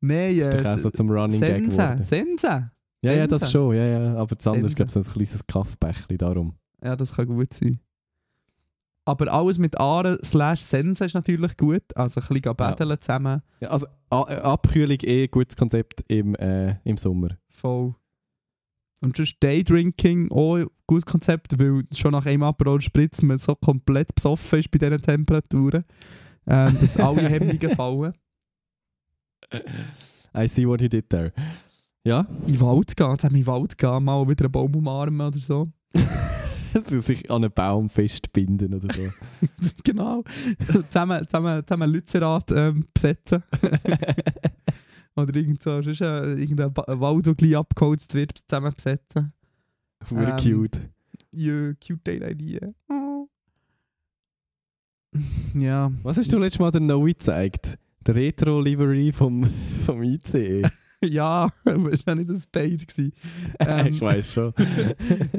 [0.00, 1.76] Nein, Das ist doch auch äh, so zum Running Gag Sense.
[1.76, 2.04] geworden.
[2.04, 2.70] Sense.
[3.02, 4.14] Ja, ja, das schon, ja, ja.
[4.16, 6.54] Aber das andere ist, glaube ich, so ein kleines Kaffeebächli darum.
[6.82, 7.80] Ja, das kann gut sein.
[9.04, 11.84] Aber alles mit Aare slash Sense ist natürlich gut.
[11.94, 13.42] Also ein bisschen betteln zusammen.
[13.60, 17.38] Ja, also A äh, Abkühlung eh ein gutes Konzept im, äh, im Sommer.
[17.48, 17.94] Voll.
[19.02, 23.54] Und sonst Daydrinking auch ein gutes Konzept, weil schon nach einem Aperol Spritz man so
[23.54, 25.84] komplett besoffen ist bei diesen Temperaturen,
[26.46, 28.12] ähm, dass alle Hemmungen fallen.
[30.36, 31.32] I see what he did there.
[32.04, 35.26] Ja, In den Wald gehen, zusammen in den Wald gehen, mal wieder einen Baum umarmen
[35.26, 35.68] oder so.
[36.74, 39.02] also sich an einen Baum festbinden oder so.
[39.84, 40.22] genau.
[40.88, 43.42] zusammen, zusammen, zusammen Lützerath ähm, besetzen.
[45.16, 49.32] oder irgend so, sonst, äh, irgendein Wald, der gleich abgeholzt wird, zusammen besetzen.
[50.10, 50.80] Hure Ähm, cute.
[51.32, 52.60] Ja, cute date idee.
[55.54, 55.90] Ja.
[56.02, 57.78] Was hast du letztes Mal der Noe gezeigt?
[58.06, 59.48] Der Retro-Livery vom,
[59.86, 60.62] vom ICE.
[61.04, 62.88] Ja, das war nicht ein Date.
[62.88, 63.12] Gewesen.
[63.58, 64.54] Ähm, ich weiß schon.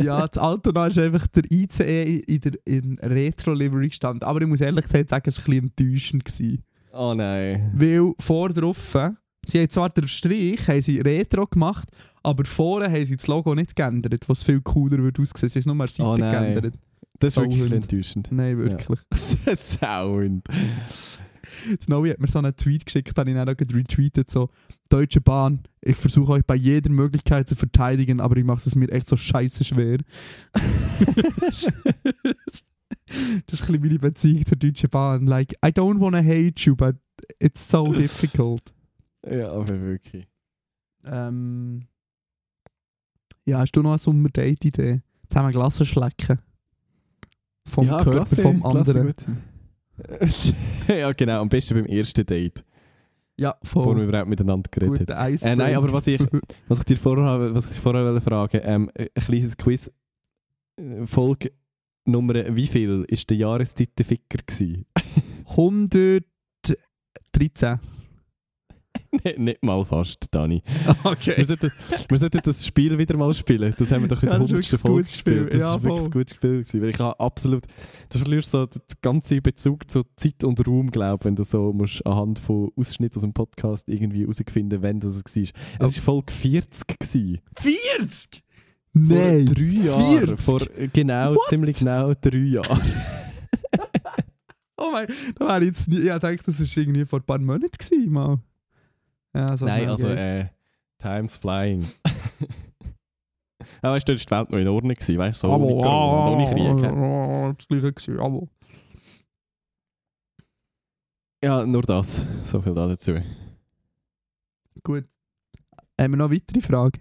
[0.01, 4.23] ja, das Altona ist einfach der ICE in der in Retro-Livery gestanden.
[4.23, 6.25] Aber ich muss ehrlich gesagt sagen, es war ein bisschen enttäuschend.
[6.25, 6.63] Gewesen.
[6.93, 7.71] Oh nein.
[7.75, 8.95] Weil vor drauf,
[9.47, 11.89] sie haben zwar den Strich haben sie Retro gemacht,
[12.23, 15.49] aber vorne haben sie das Logo nicht geändert, was viel cooler würde aussehen.
[15.49, 16.73] Sie haben es nur an der Seite Oh geändert.
[17.19, 17.73] Das ist wirklich Sauhund.
[17.73, 18.31] enttäuschend.
[18.31, 18.99] Nein, wirklich.
[19.57, 20.47] Sound.
[21.81, 24.49] Snowy hat mir so einen Tweet geschickt, habe ich dann auch retweetet, so
[24.89, 28.89] «Deutsche Bahn, ich versuche euch bei jeder Möglichkeit zu verteidigen, aber ich mache es mir
[28.91, 29.99] echt so scheiße schwer.»
[33.47, 35.27] Das ist ein bisschen meine Beziehung zur Deutschen Bahn.
[35.27, 36.95] Like, I don't wanna hate you, but
[37.39, 38.73] it's so difficult.
[39.29, 40.27] Ja, aber wirklich.
[41.05, 41.87] Ähm,
[43.45, 45.01] ja, hast du noch eine Sommer-Date-Idee?
[45.29, 46.39] Zusammen Glasse schlecken.
[47.67, 49.13] Vom ja, Körper klasse, vom anderen.
[50.87, 51.41] ja, genau.
[51.41, 52.63] Am besten beim ersten Date,
[53.37, 54.03] Ja, bevor wir voll.
[54.03, 55.35] überhaupt miteinander geredet haben.
[55.35, 56.21] Äh, nein, aber was ich,
[56.67, 59.91] was ich dir vorher, was ich vorher wollte fragen, ähm, ein kleines Quiz.
[61.05, 61.51] Folge
[62.05, 64.85] Nummer, wie viel ist der Jahreszeitenficker gewesen?
[65.49, 66.25] 113.
[69.23, 70.61] nicht, nicht mal fast, Dani.
[71.03, 71.33] Okay.
[71.37, 71.71] Wir sollten,
[72.09, 73.73] wir sollten das Spiel wieder mal spielen.
[73.77, 74.57] Das haben wir doch in der Ja, das ist 100.
[74.57, 75.33] wirklich ein Folge gutes Spiel.
[75.33, 75.53] gespielt.
[75.53, 76.51] Das Ja, ist wirklich ein gutes Spiel.
[76.51, 77.65] Gewesen, weil ich habe absolut...
[78.11, 82.05] Du verlierst so den ganzen Bezug zu Zeit und Raum, glaube wenn du so musst
[82.05, 85.43] anhand von Ausschnitten aus dem Podcast irgendwie herausfinden, wann das war.
[85.43, 86.87] Es war Folge 40.
[86.99, 87.39] Gewesen.
[87.57, 88.43] 40?
[88.93, 89.45] Vor Nein.
[89.45, 90.27] drei Jahren.
[90.27, 90.39] 40?
[90.39, 91.49] Vor äh, genau, What?
[91.49, 92.81] ziemlich genau drei Jahren.
[94.79, 95.07] Oh mein,
[95.39, 98.39] da ich jetzt nie, ich dachte, das war irgendwie vor ein paar Monaten gewesen, mal.
[99.35, 100.47] Ja, so Nein, also äh,
[100.99, 101.85] Time's flying.
[103.81, 104.93] Aber weißt du, da war die Welt noch in Ordnung.
[104.93, 106.83] Gewesen, weißt du, so ohne Corona, ohne Krieg.
[106.85, 108.47] ah, Das gleiche gewesen, aber.
[111.43, 112.25] Ja, nur das.
[112.43, 113.15] So viel da dazu.
[114.83, 115.05] Gut.
[115.99, 116.99] Haben wir noch weitere Fragen?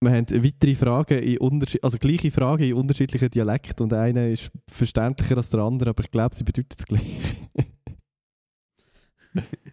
[0.00, 4.50] Wir haben weitere Fragen, in unterschied also gleiche Fragen in unterschiedlichen Dialekten und einer ist
[4.68, 7.36] verständlicher als der andere, aber ich glaube, sie bedeuten das Gleiche.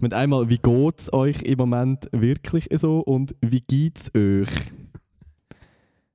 [0.00, 4.72] Haben einmal, wie geht es euch im Moment wirklich so und wie geht es euch?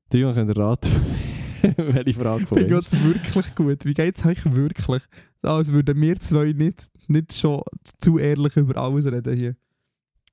[0.09, 0.89] Dreimal könnt ihr raten,
[1.77, 2.71] welche Frage von Mir euch.
[2.71, 3.83] geht's wirklich gut.
[3.83, 5.01] Wie geht's euch wirklich?
[5.41, 7.61] Als würden wir zwei nicht, nicht schon
[7.99, 9.55] zu ehrlich über alles reden hier.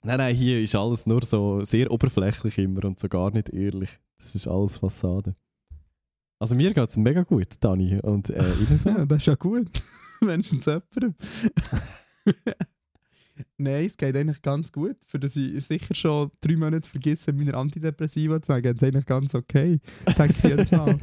[0.04, 3.98] Nein, nein, hier ist alles nur so sehr oberflächlich immer und so gar nicht ehrlich.
[4.18, 5.34] Das ist alles Fassade.
[6.38, 7.98] Also mir geht es mega gut, Dani.
[8.00, 8.44] Und äh?
[8.84, 9.82] Ja, das ist ja gut.
[10.20, 11.14] Wenigstens jemandem.
[13.58, 14.96] Nein, es geht eigentlich ganz gut.
[15.06, 19.34] Für das ich sicher schon drei Monate vergessen, meine Antidepressiva zu sagen, ist eigentlich ganz
[19.34, 19.80] okay.
[20.18, 20.98] Denke ich jedes Mal.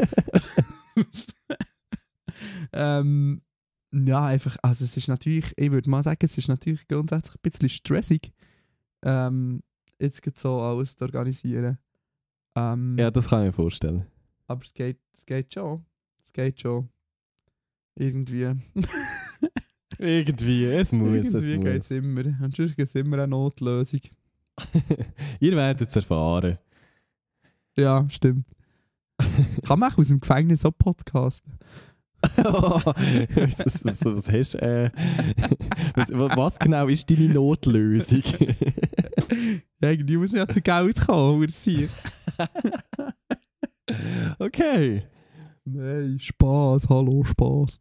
[2.73, 3.41] ähm,
[3.91, 7.41] ja, einfach, also es ist natürlich, ich würde mal sagen, es ist natürlich grundsätzlich ein
[7.41, 8.31] bisschen stressig,
[9.03, 9.61] ähm,
[9.99, 11.77] jetzt geht so alles zu organisieren.
[12.55, 14.05] Ähm, ja, das kann ich mir vorstellen.
[14.47, 15.85] aber es geht, es geht schon.
[16.23, 16.89] Es geht schon.
[17.95, 18.55] Irgendwie.
[19.99, 21.97] Irgendwie, es muss, Irgendwie es geht es muss.
[21.97, 22.23] immer.
[22.39, 24.01] Natürlich gibt es immer eine Notlösung.
[25.39, 26.57] Ihr werdet es erfahren.
[27.75, 28.45] Ja, stimmt.
[29.63, 31.53] Kann man auch aus dem Gefängnis so podcasten?
[32.35, 32.85] was,
[33.65, 34.61] was, was, was hast du?
[34.61, 34.91] Äh,
[35.95, 38.23] was, was genau ist deine Notlösung?
[39.79, 41.87] Ja, irgendwie muss ja zu Geld kommen, oder sie.
[44.39, 45.03] okay.
[45.65, 47.79] Nein, Spaß, hallo, Spaß.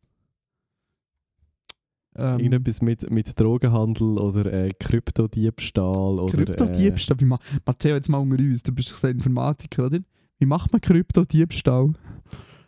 [2.19, 6.33] Ähm, Irgendetwas mit, mit Drogenhandel oder äh, Kryptodiebstahl oder.
[6.33, 7.21] Kryptodiebstahl.
[7.21, 9.99] Wie ma Matteo, jetzt mal unter uns, du bist doch so ein Informatiker, oder?
[10.39, 11.93] Wie macht man Kryptodiebstahl?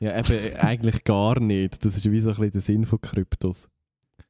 [0.01, 1.85] Äh, ja, eben äh, eigentlich gar nicht.
[1.85, 3.69] Das ist wie so ein bisschen der Sinn von Kryptos.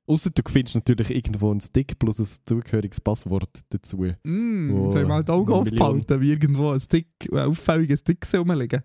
[0.06, 4.06] Außer du findest natürlich irgendwo einen Stick plus ein zugehöriges Passwort dazu.
[4.22, 8.26] Mm, Wo soll ich mal die Augen aufhalten, wie irgendwo ein Stick, ein auffälliger Stick
[8.34, 8.82] rumliegen?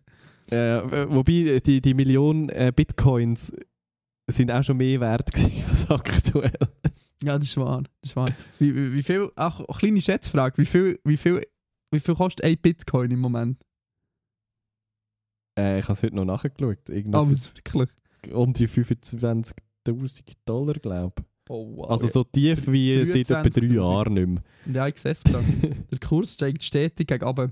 [0.51, 3.53] Äh, wobei die, die Million äh, Bitcoins
[4.27, 5.29] sind auch schon mehr wert
[5.69, 6.57] als aktuell.
[7.23, 7.83] Ja, das ist wahr.
[8.01, 8.31] Das ist wahr.
[8.59, 11.41] Wie, wie, wie viel, auch eine kleine Schätzfrage, wie viel, wie viel,
[11.91, 13.61] wie viel kostet ein Bitcoin im Moment?
[15.57, 16.79] Äh, ich habe es heute noch nachgeschaut.
[16.89, 17.89] Ah, Irgendetwas was wirklich?
[18.33, 19.53] um die 25.000
[20.45, 21.25] Dollar, glaube ich.
[21.49, 21.89] Oh, wow.
[21.89, 23.73] Also so tief wie seit etwa drei 23.000.
[23.73, 24.43] Jahren nicht mehr.
[24.73, 25.45] Ja, ich sehe es gerade.
[25.91, 27.51] Der Kurs steigt stetig gegen runter.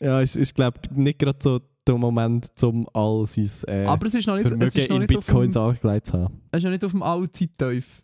[0.00, 4.06] Ja, ist, ist glaube ich, nicht gerade so der Moment, um all sein äh, Aber
[4.06, 6.40] es ist noch nicht, es Vermögen ist noch in dem, Bitcoins angelegt zu haben.
[6.50, 8.02] es ist noch nicht auf dem Allzeittief.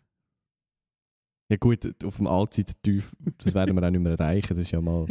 [1.50, 4.54] Ja gut, auf dem Allzeit-Tief, das werden wir auch nicht mehr erreichen.
[4.56, 5.06] Das ist ja mal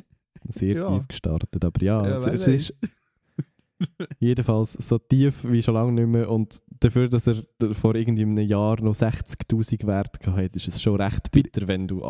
[0.47, 0.97] sehr Ja.
[0.97, 1.65] tief gestartet.
[1.65, 2.73] Aber ja, Ja, es, es ist
[4.19, 6.29] jedenfalls so tief wie schon lange nicht mehr.
[6.29, 10.81] Und dafür, dass er vor irgendwie einem Jahr noch 60'000 Wert gehabt hat, ist es
[10.81, 12.01] schon recht bitter, wenn du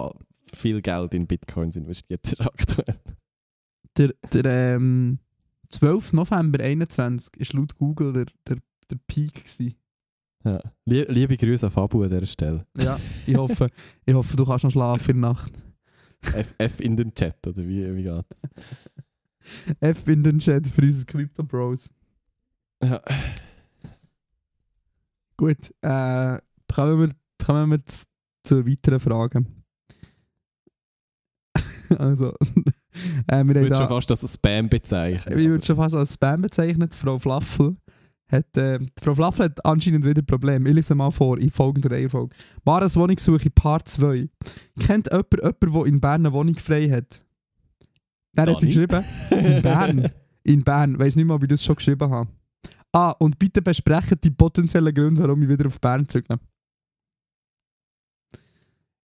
[0.53, 2.99] viel Geld in Bitcoins investiert hast aktuell.
[3.97, 5.17] Der, der ähm,
[5.69, 6.13] 12.
[6.13, 8.57] November 21 ist laut Google der, der,
[8.89, 9.75] der Peak gewesen.
[10.43, 10.61] Ja.
[10.85, 12.65] Lie liebe Grüße an Fabu an dieser Stelle.
[12.77, 13.67] Ja, ich hoffe,
[14.05, 15.53] ich hoffe, du kannst noch schlafen in der Nacht.
[16.21, 18.49] F, F in den Chat, oder wie, wie geht das?
[19.79, 21.89] F in den Chat für unsere Crypto Bros.
[22.81, 23.01] Ja.
[25.37, 26.39] Gut, äh,
[26.73, 27.81] kommen wir, kommen wir
[28.43, 29.45] zur weiteren Frage.
[31.97, 32.33] also,
[33.31, 35.39] äh, Ich würde schon fast als Spam bezeichnen.
[35.39, 36.93] ich würde schon fast als Spam bezeichnet.
[36.93, 37.75] Frau Flaffel
[38.31, 40.69] hat, äh, Frau Flaffel hat anscheinend wieder Probleme.
[40.69, 42.35] Ich lese mal vor in folgender Reihenfolge.
[42.63, 44.29] Wahres Wohnungssuche Part 2.
[44.79, 47.23] Kennt jemand jemanden, der in Bern eine Wohnung frei hat?
[48.33, 50.09] Dann hat sie geschrieben, in Bern.
[50.43, 50.99] In Bern.
[50.99, 52.29] Weiß nicht mal, ob ich das schon geschrieben habe.
[52.91, 56.39] Ah, und bitte besprechen die potenziellen Gründe, warum ich wieder auf Bern zügle.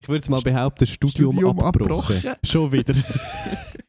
[0.00, 2.20] Ich würde jetzt mal behaupten, Studium, Studium abgebrochen.
[2.44, 2.94] Schon wieder.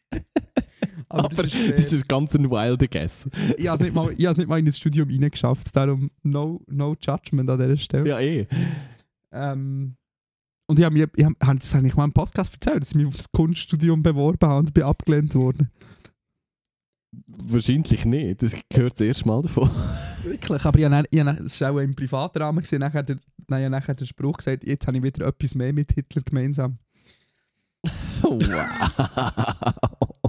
[1.10, 3.30] Aber, Aber das ist, das äh, ist ganz ein wilder Guess.
[3.58, 5.76] ich habe es nicht, mal- ich nicht mal in das Studium reingeschafft.
[5.76, 8.10] Darum no, no judgment an dieser Stelle.
[8.10, 8.48] Ja, eh.
[9.32, 9.96] Ähm,
[10.68, 12.96] und ich habe mir, ich hab, hab das eigentlich mal im Podcast erzählt, dass ich
[12.96, 15.70] mich auf das Kunststudium beworben habe und bin abgelehnt worden.
[17.28, 18.42] Wahrscheinlich nicht.
[18.42, 19.70] Das gehört das erste Mal davon.
[20.24, 23.18] Wirklich, aber ich habe, ich habe, das war auch im privaten Rahmen, gewesen, nachher, der,
[23.48, 26.78] nachher den Spruch gesagt, jetzt habe ich wieder etwas mehr mit Hitler gemeinsam.
[28.22, 28.40] Wow.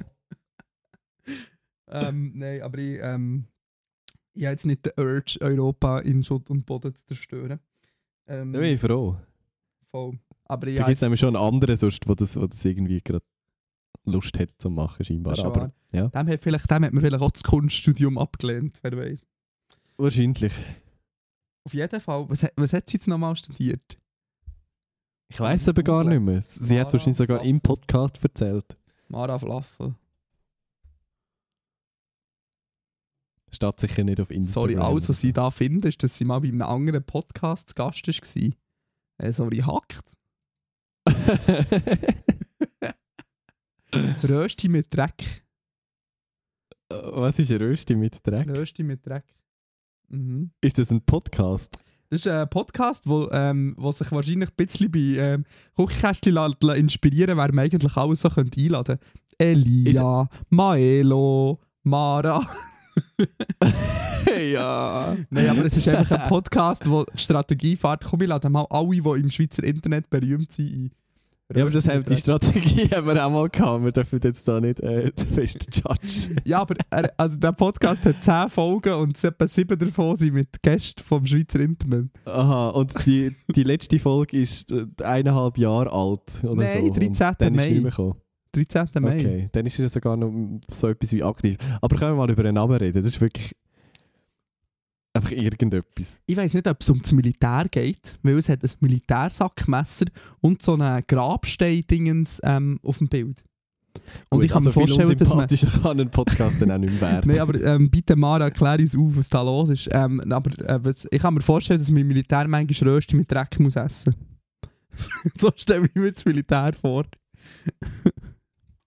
[1.88, 3.46] ähm, nein, aber ich, ähm,
[4.34, 7.60] ich habe jetzt nicht den Urge, Europa in Schutt und Boden zu zerstören.
[8.26, 9.16] Ähm, Da bin ich froh.
[9.90, 10.18] voll.
[10.44, 13.00] Aber Da ja, gibt es nämlich schon einen anderen, sonst, wo das, wo das irgendwie
[13.00, 13.24] gerade
[14.04, 15.38] Lust hat zu machen, scheinbar.
[15.38, 15.72] Aber wahr.
[15.92, 19.26] ja, dem, hat vielleicht, dem hat man vielleicht auch das Kunststudium abgelehnt, wer weiß.
[19.96, 20.52] wahrscheinlich.
[21.64, 23.98] Auf jeden Fall, was, hat- was hat sie jetzt nochmal studiert?
[25.28, 26.40] Ich weiß aber gar nicht mehr.
[26.40, 27.60] Sie hat es wahrscheinlich sogar im Waffel.
[27.62, 28.76] Podcast erzählt.
[29.08, 29.94] Mara Flaffel.
[33.52, 34.70] Steht sicher nicht auf Instagram.
[34.70, 37.74] Sorry, alles, was sie da finden, ist, dass sie mal bei einem anderen Podcast zu
[37.74, 38.52] Gast war.
[39.18, 40.16] Äh, sorry, hackt.
[44.28, 45.44] Rösti mit Dreck.
[46.88, 48.48] Was ist Rösti mit Dreck?
[48.48, 49.24] Rösti mit Dreck.
[50.08, 50.50] Mhm.
[50.60, 51.78] Ist das ein Podcast?
[52.10, 55.44] Das ist ein Podcast, wo, ähm, wo sich wahrscheinlich ein bisschen bei ähm,
[55.76, 56.36] Küchenkästchen
[56.76, 58.98] inspirieren wer man eigentlich alles so könnte einladen
[59.38, 62.46] Elia, Maelo, Mara.
[64.52, 65.16] ja.
[65.28, 68.04] Nein, aber es ist einfach ein Podcast, wo die Strategie fährt.
[68.04, 70.90] Komm, ich lade mal alle, die im Schweizer Internet berühmt sind, ein.
[71.54, 72.16] Ja, aber das haben, die.
[72.16, 73.84] Strategie haben wir auch mal gehabt.
[73.84, 76.40] Wir dürfen jetzt da nicht äh, zu fest judgen.
[76.44, 80.60] Ja, aber er, also der Podcast hat 10 Folgen und etwa 7 davon sind mit
[80.60, 82.08] Gästen vom Schweizer Internet.
[82.24, 86.86] Aha, und die, die letzte Folge ist äh, eineinhalb Jahre alt oder Nein, so.
[86.86, 87.34] Und 13.
[87.38, 87.70] Dann ist Mai.
[87.70, 88.14] nicht mehr gekommen.
[88.52, 88.88] 13.
[89.00, 89.16] Mai.
[89.16, 90.32] Okay, dann ist er sogar noch
[90.72, 91.58] so etwas wie aktiv.
[91.80, 92.96] Aber können wir mal über einen Namen reden?
[92.96, 93.54] Das ist wirklich
[95.16, 96.20] einfach irgendetwas.
[96.26, 100.06] Ich weiß nicht, ob es um das Militär geht, weil es hat ein Militärsackmesser
[100.40, 103.42] und so einen Grabstein-Dingens ähm, auf dem Bild.
[104.28, 105.82] Und Gut, ich kann mir also viel vorstellen, dass man...
[105.82, 107.22] kann ein Podcast dann auch nicht mehr.
[107.24, 109.88] Nein, aber ähm, bitte Mara, erklär uns auf, was da los ist.
[109.92, 113.58] Ähm, aber äh, ich kann mir vorstellen, dass man im Militär manchmal Rösti mit Dreck
[113.58, 114.14] muss essen
[115.36, 117.04] So stelle ich mir das Militär vor.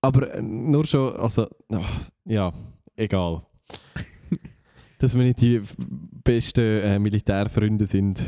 [0.01, 1.47] Aber äh, nur schon, also,
[2.25, 2.53] ja,
[2.95, 3.41] egal.
[4.99, 5.61] Dass wir nicht die
[6.23, 8.19] besten äh, Militärfreunde sind.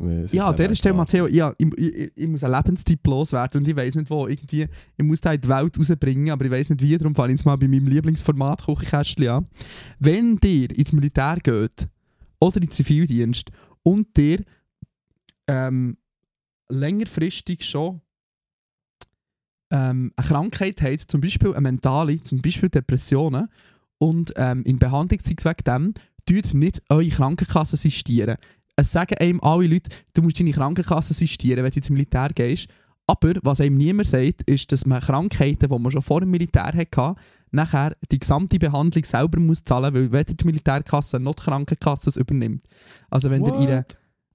[0.00, 3.68] man Ja, an dieser Stelle, Matteo, ja, ich, ich, ich muss einen Lebenstipp loswerden und
[3.68, 4.26] ich weiß nicht wo.
[4.26, 4.66] Irgendwie,
[4.96, 7.38] ich muss da in die Welt rausbringen, aber ich weiß nicht wie, darum fange ich
[7.38, 9.46] jetzt mal bei meinem Lieblingsformat Küchenkästchen an.
[9.98, 11.86] Wenn ihr ins Militär geht
[12.40, 13.50] oder in den Zivildienst
[13.82, 14.40] und ihr
[15.46, 15.96] ähm,
[16.68, 18.00] längerfristig schon
[19.70, 23.48] ähm, eine Krankheit habt, zum Beispiel eine mentale, zum Beispiel Depressionen,
[23.98, 25.94] und ähm, in Behandlung seid wegen dem,
[26.26, 28.36] tut nicht eure Krankenkasse sistieren.
[28.76, 32.68] Es sagen einem alle Leute, du musst deine Krankenkasse sistieren, wenn du ins Militär gehst.
[33.06, 36.72] Aber was einem niemand sagt, ist, dass man Krankheiten, die man schon vor dem Militär
[36.74, 37.14] hatte,
[37.52, 42.16] nachher die gesamte Behandlung selber muss zahlen, weil weder die Militärkasse noch die Krankenkasse es
[42.16, 42.64] übernimmt.
[43.08, 43.62] Also wenn ihr What?
[43.62, 43.84] ihre,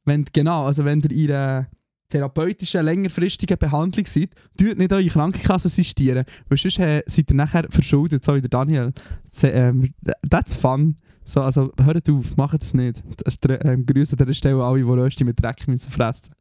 [0.05, 1.67] wenn, genau, also wenn ihr ihre
[2.11, 7.65] therapeutische, längerfristige Behandlung seid, tut nicht eure Krankenkasse sistieren, weil sonst äh, seid ihr nachher
[7.69, 8.91] verschuldet, so wie der Daniel.
[9.31, 9.93] Se, ähm,
[10.29, 10.95] that's fun.
[11.23, 13.01] So, also hört auf, macht das nicht.
[13.23, 16.33] Das ist der, ähm, Grüße an dieser Stelle alle, die Rösti mit Dreck müssen fressen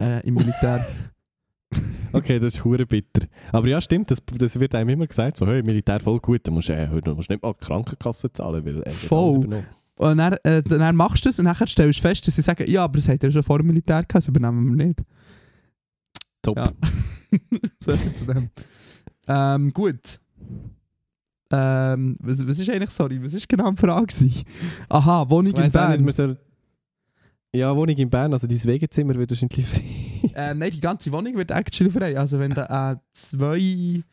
[0.00, 0.84] äh, im Militär.
[2.12, 3.28] Okay, das ist hure bitter.
[3.52, 6.50] Aber ja, stimmt, das, das wird einem immer gesagt, so, hey, Militär voll gut, du
[6.50, 9.64] musst, äh, du musst nicht mal Krankenkasse zahlen, weil er wird Voll.
[10.00, 12.64] Und dann, äh, dann machst du es und dann stellst du fest, dass sie sagen,
[12.70, 15.00] ja, aber das hat er schon vor dem Militär gehabt, das übernehmen wir nicht.
[16.40, 16.56] Top.
[16.56, 16.72] Ja.
[17.84, 18.48] so zu dem.
[19.28, 20.18] Ähm, gut.
[21.52, 24.14] Ähm, was, was ist eigentlich, sorry, was ist genau die Frage?
[24.88, 26.02] Aha, Wohnung Ich in nicht, Bern.
[26.02, 26.38] man soll...
[27.52, 29.84] Ja, Wohnung in Bern, also dein Wegezimmer wird wahrscheinlich frei.
[30.34, 32.18] Ähm, nein, die ganze Wohnung wird actually frei.
[32.18, 34.04] Also wenn du äh, zwei, ich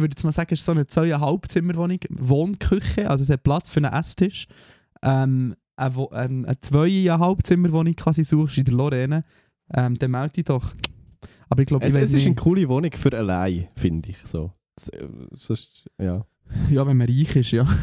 [0.00, 3.70] würde jetzt mal sagen, es ist so eine zweieinhalb Zimmerwohnung, Wohnküche, also es hat Platz
[3.70, 4.46] für einen Esstisch.
[5.02, 9.24] Ähm, eine, ein- eine zweieinhalb Zimmerwohnung quasi suchst in der Lorraine,
[9.74, 10.72] ähm, dann melde dich doch.
[11.48, 14.16] Aber ich glaube, ich Es, es ist eine coole Wohnung für allein, finde ich.
[14.24, 14.52] So.
[14.92, 16.24] Äh, Sonst, ja.
[16.70, 17.66] Ja, wenn man reich ist, ja.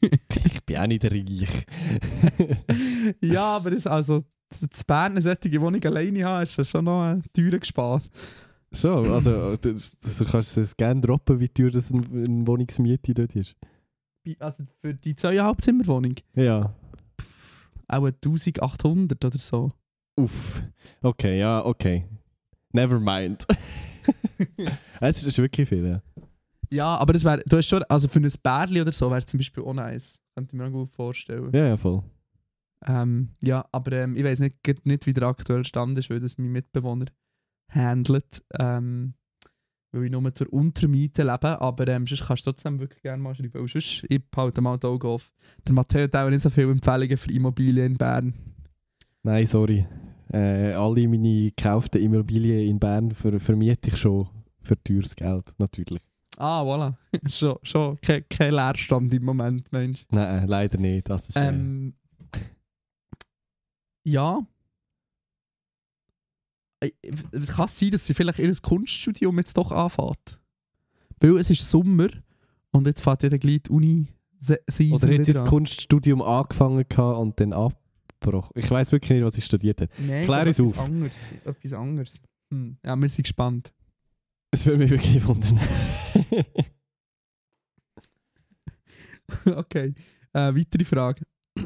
[0.00, 1.66] Ich bin auch nicht reich.
[3.20, 7.22] ja, aber das, also, zu Bern eine solche Wohnung alleine haben, ist schon noch ein
[7.32, 8.10] teurer Spaß.
[8.72, 12.02] Schon, also du, du kannst es gerne droppen, wie teuer das eine
[12.46, 13.54] Wohnungsmiete dort ist.
[14.40, 16.74] Also für die zweieinhalb Zimmerwohnung Ja.
[17.88, 19.72] auch 1800 oder so.
[20.16, 20.62] Uff.
[21.02, 22.06] Okay, ja, okay.
[22.72, 23.46] Never mind.
[25.00, 26.02] es ist wirklich viel, ja.
[26.70, 29.26] Ja, aber das wäre, du hast schon, also für ein Bärli oder so wäre es
[29.26, 30.20] zum Beispiel auch nice.
[30.34, 31.50] Könnte ich mir auch gut vorstellen.
[31.54, 32.02] Ja, ja, voll.
[32.86, 36.38] Ähm, ja, aber ähm, ich weiß nicht, nicht, wie der aktuelle Stand ist, weil das
[36.38, 37.06] mein Mitbewohner
[37.70, 38.42] handelt.
[38.58, 39.14] Ähm,
[39.92, 43.34] weil ich nur zur Untermiete lebe, aber ähm, sonst kannst du trotzdem wirklich gerne mal
[43.34, 43.60] schreiben.
[43.60, 45.32] Und sonst, ich halte mal die Augen auf.
[45.66, 48.34] Der Matteo hat auch nicht so viele Empfehlungen für Immobilien in Bern.
[49.22, 49.86] Nein, sorry.
[50.32, 54.28] Äh, alle meine gekauften Immobilien in Bern ver vermiete ich schon
[54.62, 56.02] für teures Geld, natürlich.
[56.36, 56.94] Ah, voilà.
[57.28, 60.04] schon, schon kein, kein Leerstand im Moment, Mensch.
[60.10, 61.08] Nein, äh, leider nicht.
[61.08, 61.94] Das ist, äh, Ähm,
[64.04, 64.40] ja.
[67.02, 70.38] Äh, Es kann sein, dass sie vielleicht ihr Kunststudium jetzt doch anfängt.
[71.20, 72.08] Weil es ist Sommer
[72.72, 74.06] und jetzt fährt ja dann gleich die Uni
[74.38, 75.48] se- Season Oder hat sie das an.
[75.48, 76.84] Kunststudium angefangen
[77.18, 78.50] und dann abgebrochen?
[78.54, 79.90] Ich weiß wirklich nicht, was sie studiert hat.
[79.98, 80.84] Nein, Klär uns etwas auf.
[80.84, 82.20] Anderes, etwas anderes.
[82.52, 82.76] Hm.
[82.84, 83.72] Ja, wir sind gespannt.
[84.50, 85.58] Es würde mich wirklich wundern.
[89.56, 89.94] okay.
[90.32, 91.22] Äh, weitere Frage.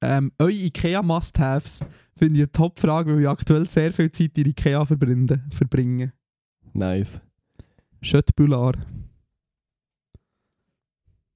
[0.00, 1.80] ähm, eure IKEA Must-Haves
[2.18, 5.44] finde ich eine Top-Frage, weil ich aktuell sehr viel Zeit in IKEA verbringe.
[5.52, 6.12] verbringe.
[6.72, 7.20] nice.
[8.00, 8.74] Schött Bular.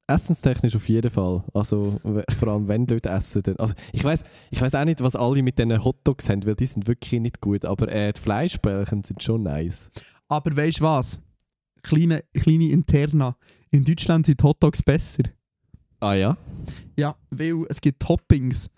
[0.07, 1.43] Essenstechnisch auf jeden Fall.
[1.55, 2.01] Also
[2.39, 3.43] vor allem wenn dort essen.
[3.43, 6.67] Dann, also ich weiß ich auch nicht, was alle mit diesen Hotdogs haben, weil die
[6.67, 7.65] sind wirklich nicht gut.
[7.65, 9.91] Aber äh, die Fleischbällchen sind schon nice.
[10.29, 11.21] Aber weißt du was?
[11.83, 13.37] Kleine, kleine Interna.
[13.71, 15.25] In Deutschland sind Hotdogs besser.
[16.01, 16.37] Ah ja?
[16.97, 18.69] Ja, weil es gibt Toppings.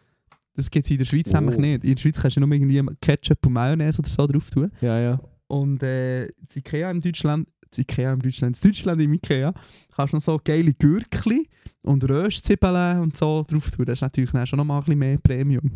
[0.56, 1.36] Das gibt es in der Schweiz Oh.
[1.40, 1.84] nämlich nicht.
[1.84, 4.70] In der Schweiz kannst du nur irgendwie Ketchup und Mayonnaise oder so drauf tun.
[4.80, 5.20] Ja, ja.
[5.48, 9.52] Und äh, das Ikea im Deutschland, das Ikea im Deutschland, das Deutschland im Ikea,
[9.94, 11.48] kannst du noch so geile Gürkli
[11.82, 13.84] und Röstzwiebeln und so drauf tun.
[13.84, 15.70] Das ist natürlich dann schon noch mal ein bisschen mehr Premium.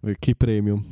[0.00, 0.84] Wirklich Premium.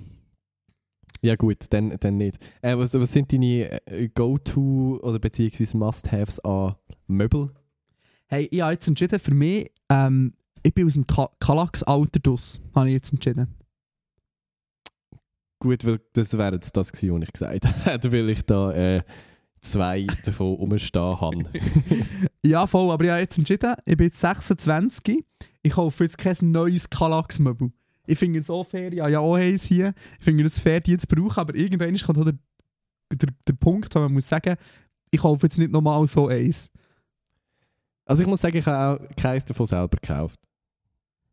[1.23, 2.39] Ja gut, dann, dann nicht.
[2.63, 6.77] Äh, was, was sind deine äh, Go-To oder beziehungsweise Must-Haves an
[7.09, 7.51] Möbel?
[8.27, 10.33] Hey, ich habe jetzt entschieden, für mich, ähm,
[10.63, 13.55] ich bin aus dem Ka Kallax-Alter draus, habe ich jetzt entschieden.
[15.59, 19.03] Gut, weil das wäre jetzt das gewesen, was ich gesagt hätte, weil ich da äh,
[19.61, 21.45] zwei davon rumstehen habe.
[22.43, 25.23] Ja, voll, aber ich habe jetzt entschieden, ich bin jetzt 26,
[25.63, 27.71] ich kaufe jetzt kein neues Kallax-Möbel.
[28.07, 30.97] Ich finde es so fair, ja, ja auch eins hier, ich finde es fair, die
[30.97, 32.39] zu brauchen, aber irgendwann kommt auch der,
[33.13, 34.57] der, der Punkt, wo man muss sagen,
[35.11, 36.71] ich kaufe jetzt nicht nochmal so eins.
[38.07, 40.41] Also ich muss sagen, ich habe auch keins davon selber gekauft.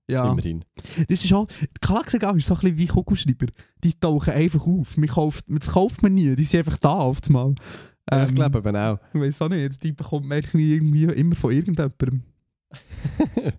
[0.10, 0.32] Ja.
[0.32, 0.64] Immerhin.
[1.10, 3.48] Das ist auch, die Kallax-Regale ist so ein bisschen wie Kugelschreiber.
[3.84, 4.96] Die tauchen einfach auf.
[4.98, 7.56] Man kauft, das kauft man nie, die sind einfach da auf einmal.
[8.10, 9.00] Ja, Ähm, ich glaube eben auch.
[9.14, 12.24] Ich weiß auch nicht, die bekommt man irgendwie immer von irgendjemandem.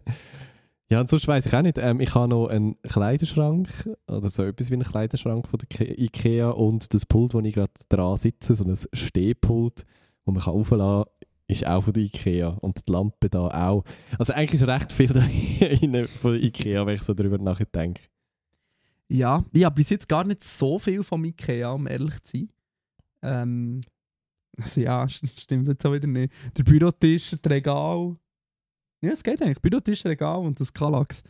[0.91, 1.77] ja, und sonst weiss ich auch nicht.
[1.79, 3.69] Ähm, ich habe noch einen Kleiderschrank,
[4.07, 7.55] oder so etwas wie einen Kleiderschrank von der Ke- Ikea und das Pult, wo ich
[7.55, 9.85] gerade dran sitze, so ein Stehpult,
[10.25, 11.13] wo man kann aufladen kann,
[11.49, 12.49] ist auch von der Ikea.
[12.49, 13.85] Und die Lampe da auch.
[14.19, 15.21] Also eigentlich ist recht viel da
[16.21, 18.03] von der Ikea, wenn ich so darüber nachdenke.
[19.09, 22.49] Ja, ich habe bis jetzt gar nicht so viel von Ikea, um ehrlich zu sein.
[23.23, 23.81] Ähm,
[24.61, 26.33] also ja, st- stimmt jetzt auch wieder nicht.
[26.57, 28.17] Der Bürotisch, das Regal.
[29.01, 29.61] Ja, es geht eigentlich.
[29.63, 31.23] Bürotisch, Regal und das Kallax.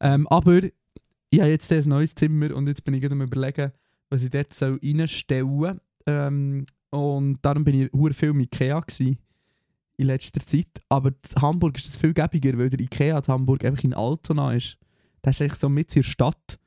[0.00, 0.60] Ähm, aber
[1.30, 3.72] ich habe jetzt ein neues Zimmer und jetzt bin ich gerade am überlegen,
[4.10, 5.80] was ich dort reinstellen soll.
[6.06, 9.18] Ähm, und darum bin ich hure viel im Ikea gewesen
[9.96, 10.68] in letzter Zeit.
[10.88, 14.54] Aber in Hamburg ist es viel gäbiger, weil der Ikea in Hamburg einfach in Altona
[14.54, 14.76] ist.
[15.22, 16.58] Das ist eigentlich so mit in der Stadt.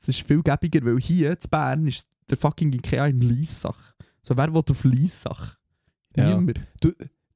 [0.00, 3.94] Es ist viel gäbiger, weil hier in Bern ist der fucking Ikea in Liessach.
[4.22, 5.56] So, wer will auf Liessach?
[6.16, 6.38] Ja.
[6.38, 6.60] Niemand.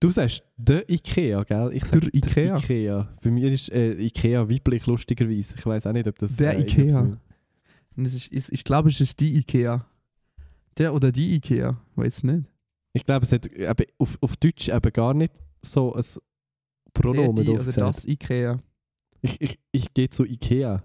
[0.01, 1.73] Du sagst der Ikea, gell?
[1.75, 2.57] Ich sag Der Ikea.
[2.57, 3.09] Ikea.
[3.23, 5.57] Bei mir ist äh, Ikea weiblich, lustigerweise.
[5.59, 6.37] Ich weiß auch nicht, ob das...
[6.37, 7.19] Der äh, Ikea.
[7.97, 9.85] es ist, ich, ich glaube, es ist die Ikea.
[10.79, 12.47] Der oder die Ikea, weiß nicht.
[12.93, 15.33] Ich glaube, es hat eben auf, auf Deutsch eben gar nicht
[15.63, 16.03] so ein
[16.93, 17.87] Pronomen Der, die oder aufgezählt.
[17.87, 18.59] das Ikea.
[19.23, 20.83] Ich, ich, ich gehe zu Ikea.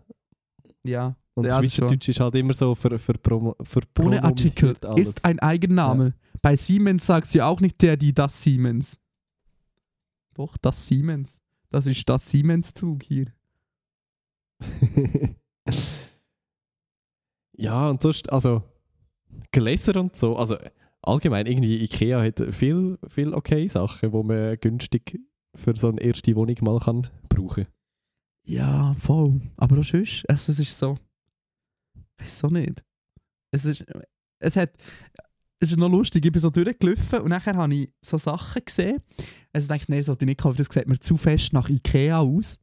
[0.84, 1.16] Ja.
[1.34, 4.76] Und Ja, Schweizerdeutsch ist halt immer so für, für, Promo, für Ohne Artikel.
[4.84, 5.10] alles.
[5.10, 6.14] Ist ein Eigenname.
[6.42, 9.00] Bei Siemens sagst du ja auch nicht der, die, das Siemens.
[10.34, 11.40] Doch, das Siemens.
[11.70, 13.34] Das ist das Siemens-Zug hier.
[17.58, 18.64] ja, und sonst, also
[19.52, 20.58] Gläser und so, also
[21.06, 25.20] allgemein irgendwie Ikea hat viel, viel okay Sachen, wo man günstig
[25.56, 27.68] für so eine erste Wohnung mal kann brauchen.
[28.46, 29.42] Ja, voll.
[29.58, 30.98] Aber auch sonst, also es ist so.
[32.18, 32.84] Weiß auch nicht.
[33.52, 33.86] Es ist.
[34.40, 34.72] Es hat.
[35.60, 39.02] Es ist noch lustig, ich bin so durchgelaufen und nachher habe ich so Sachen gesehen.
[39.54, 42.60] Also ich dachte, nein, sollte ich nicht das sieht mir zu fest nach Ikea aus.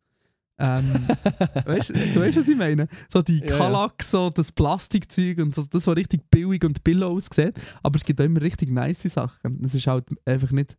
[0.58, 0.84] Ähm,
[1.64, 2.88] weißt, du weißt, was ich meine?
[3.12, 3.56] So die Ja.
[3.58, 7.54] Kallax, so das Plastikzeug und so, das, was richtig billig und billig aussieht.
[7.82, 9.62] Aber es gibt auch immer richtig nice Sachen.
[9.64, 10.76] Es ist halt einfach nicht.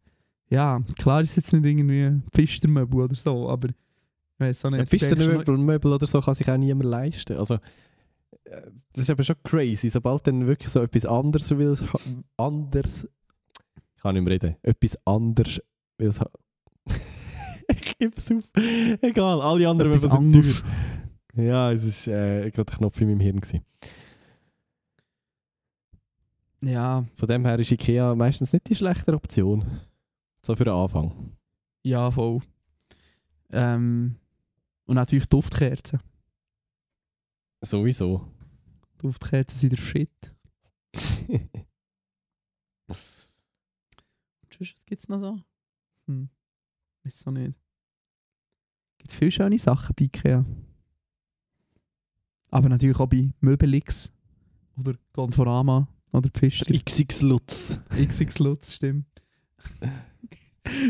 [0.49, 3.76] Ja, klar ist es jetzt nicht irgendwie Pfistermöbel oder so, aber ich
[4.39, 4.82] weiß auch nicht.
[4.82, 7.38] Ein Pfistermöbel Möbel oder so kann sich auch niemand leisten.
[7.38, 7.55] Also,
[8.45, 8.61] äh,
[8.93, 9.89] das ist aber schon crazy.
[9.89, 11.76] Sobald dann wirklich so etwas anderes will,
[12.38, 13.07] anders.
[13.95, 14.55] Ich kann nicht mehr reden.
[14.61, 15.61] Etwas anderes
[15.97, 16.32] will es haben.
[17.82, 18.43] Ich gebe es auf.
[19.01, 20.63] Egal, alle anderen Etwas anderes.
[21.36, 21.43] teuer.
[21.45, 23.39] Ja, es ist äh, gerade ein Knopf in meinem Hirn.
[23.39, 23.61] Gewesen.
[26.63, 29.82] Ja, Von dem her ist Ikea meistens nicht die schlechtere Option.
[30.45, 31.36] So für den Anfang.
[31.84, 32.41] ja, voll.
[33.51, 34.15] Ähm,
[34.86, 35.99] und natürlich Duftkerzen.
[37.61, 38.28] Sowieso.
[38.97, 40.09] Duftkerzen sind der Shit.
[42.88, 42.97] Und
[44.53, 45.39] sonst, was gibt es noch so?
[46.07, 46.30] Hm.
[47.03, 47.53] Weiß auch nicht.
[49.04, 50.45] Gibt viele schöne Sachen bei Ikea.
[52.51, 54.12] Aber natürlich auch bei Möbelix
[54.80, 56.74] oder Conforama oder Pfister.
[56.74, 57.80] XX Lutz.
[57.89, 59.06] XX Lutz, stimmt.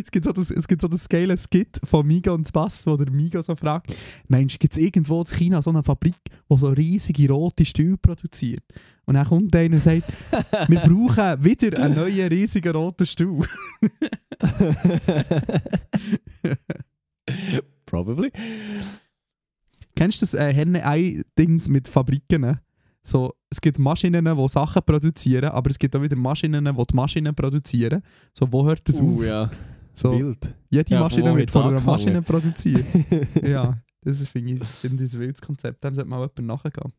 [0.03, 2.95] es gibt so das, es gibt so das geile Skit von Miga und Bass, wo
[2.97, 3.95] der Miga so fragt,
[4.27, 8.63] Mensch, gibt es irgendwo in China so eine Fabrik, die so riesige rote Stühle produziert?
[9.05, 10.03] Und dann kommt einer und sagt,
[10.67, 13.47] wir brauchen wieder einen neuen riesigen roten Stuhl.
[17.93, 18.31] Probably.
[19.95, 22.59] Kennst du das äh, Henne-Ei-Dings mit Fabriken?
[23.03, 26.95] So, es gibt Maschinen, die Sachen produzieren, aber es gibt auch wieder Maschinen, die die
[26.95, 28.01] Maschinen produzieren.
[28.33, 29.25] So, wo hört das Uh, auf?
[29.25, 29.51] ja.
[29.93, 30.55] So, Wild.
[30.71, 31.81] jede Ja, Maschine wird von einer?
[31.81, 32.83] Maschine produziert.
[33.43, 35.83] ja, das ist, finde ich, finde ich ein wildes Konzept.
[35.83, 36.91] Dem sollte mal jemand nachgehen.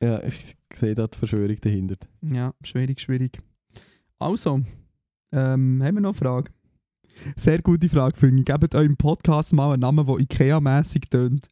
[0.00, 1.96] ja, ich sehe da die Verschwörung dahinter.
[2.22, 3.42] Ja, schwierig, schwierig.
[4.20, 4.60] Also,
[5.32, 6.52] ähm, haben wir noch eine Frage?
[7.36, 8.44] Sehr gute Frage, finde ich.
[8.46, 11.48] Gebt eurem Podcast mal einen Namen, der Ikea-mässig tönt.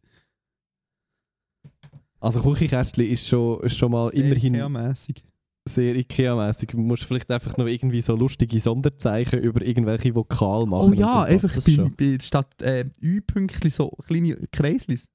[2.21, 5.25] Also Küchenkästchen ist schon, ist schon mal Sehr immerhin Ikea-mässig.
[5.69, 6.69] sehr Ikea-mäßig.
[6.71, 10.93] Du musst vielleicht einfach noch irgendwie so lustige Sonderzeichen über irgendwelche Vokale machen.
[10.93, 15.09] Oh ja, einfach das bei, bei, statt äh, Ü-Pünktchen so kleine Kreislis.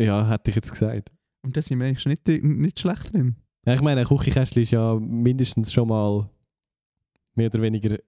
[0.00, 1.10] Ja, hätte ich jetzt gesagt.
[1.44, 3.36] Und da sind wir eigentlich nicht, nicht schlecht drin.
[3.66, 6.28] Ja, ich meine, ein Küchenkästchen ist ja mindestens schon mal
[7.36, 7.98] mehr oder weniger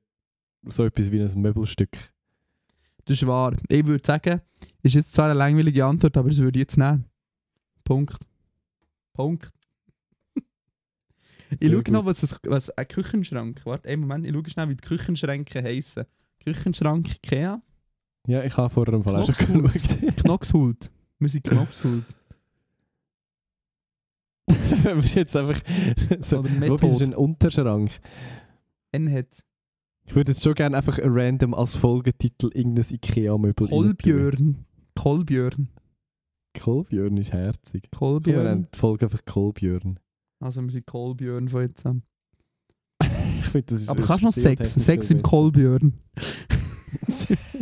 [0.67, 1.97] so etwas wie ein Möbelstück.
[3.05, 3.57] Das ist wahr.
[3.69, 4.41] Ich würde sagen,
[4.83, 7.05] ist jetzt zwar eine langweilige Antwort, aber das würde ich jetzt nehmen.
[7.85, 8.17] Punkt.
[9.13, 9.53] Punkt.
[11.61, 13.63] ich schaue noch, was, es, was ein Küchenschrank.
[13.65, 16.05] Warte, einen Moment, ich schaue schnell, wie die Küchenschränke heissen.
[16.41, 17.63] Küchenschrank Ikea.
[18.27, 20.17] Ja, ich habe vorher im Fall auch schon geschaut.
[20.17, 20.91] Knoxhult.
[21.19, 22.05] Wir sind Knopshult.
[24.47, 25.61] Wenn wir jetzt einfach
[26.21, 27.05] so, Oder Wobei, das ist Method.
[27.05, 27.91] ein Unterschrank.
[28.93, 29.45] N hat
[30.07, 34.65] Ich würde jetzt schon gerne einfach random als Folgetitel irgendein Ikea-Möbel Kolbjörn.
[34.95, 35.69] Kolbjörn.
[36.59, 37.89] Kolbjörn ist herzig.
[37.91, 38.45] Komm, wir Kolbjörn.
[38.45, 39.99] nennen die Folge einfach Kolbjörn.
[40.41, 42.03] Also wir sind Kolbjörn von jetzt an.
[43.39, 44.75] Ich finde, das ist Aber kannst du noch Sex?
[44.75, 45.23] Sex im.
[45.23, 45.93] Kolbjörn.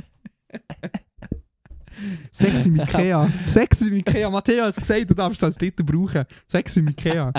[2.32, 3.30] Sex im Ikea.
[3.47, 4.30] Sex im Ikea.
[4.30, 6.24] Matteo hat es gesagt, du darfst es als Titel brauchen.
[6.47, 7.32] Sex im Ikea.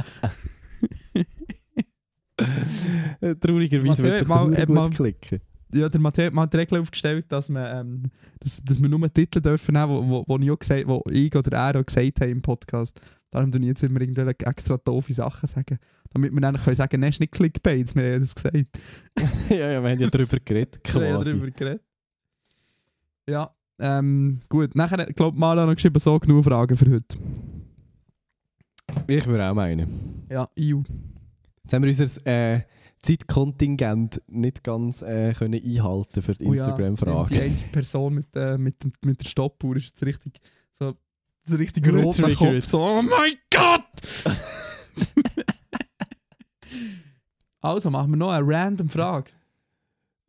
[3.22, 5.40] Äh, Traurigerweise wird es mal- hat gut mal- klicken.
[5.74, 8.04] Ja, der Matteo hat mal die Regel aufgestellt, dass, man, ähm,
[8.40, 11.36] dass, dass wir nur Titel dürfen nehmen, wo, wo, wo, ich, auch gesagt, wo ich
[11.36, 13.00] oder er auch gesagt haben im Podcast.
[13.32, 15.78] Darum tue ich jetzt immer irgendwelche extra doofe Sachen sagen.
[16.14, 18.56] Damit wir dann können sagen, nein, ist nicht Clickbait, wir haben das gesagt.
[19.50, 21.30] ja, ja, wir haben ja darüber geredet, Wir haben ja quasi.
[21.32, 21.82] darüber geredet.
[23.28, 24.76] Ja, ähm, gut.
[24.76, 27.18] Nachher, glaube ich, Mala noch geschrieben, so genug Fragen für heute.
[29.08, 30.26] Ich würde auch meinen.
[30.30, 30.82] Ja, EU.
[31.66, 32.62] Jetzt haben wir unser äh,
[33.02, 37.34] Zeitkontingent nicht ganz äh, können einhalten für die Oh ja, Instagram-Frage.
[37.34, 40.40] Die eine Person mit, äh, mit, mit der Stoppuhr ist jetzt richtig
[40.78, 40.94] so
[41.44, 42.66] das richtig rot im Kopf.
[42.66, 43.82] So, oh mein Gott!
[47.62, 49.32] also, machen wir noch eine random Frage.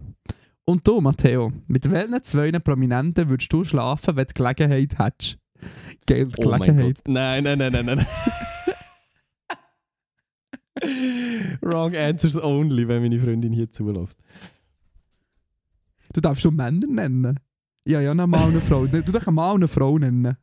[0.65, 5.39] Und du, Matteo, mit welchen zwei Prominenten würdest du schlafen, wenn du Gelegenheit hättest?
[6.07, 7.01] Geil, Oh Gelegenheit.
[7.07, 8.07] Nein, nein, nein, nein, nein.
[11.61, 14.19] Wrong answers only, wenn meine Freundin hier zulässt.
[16.13, 17.39] Du darfst schon Männer nennen.
[17.85, 18.87] Ja, ja, noch mal eine Frau.
[18.87, 20.37] Du darfst mal eine Frau nennen.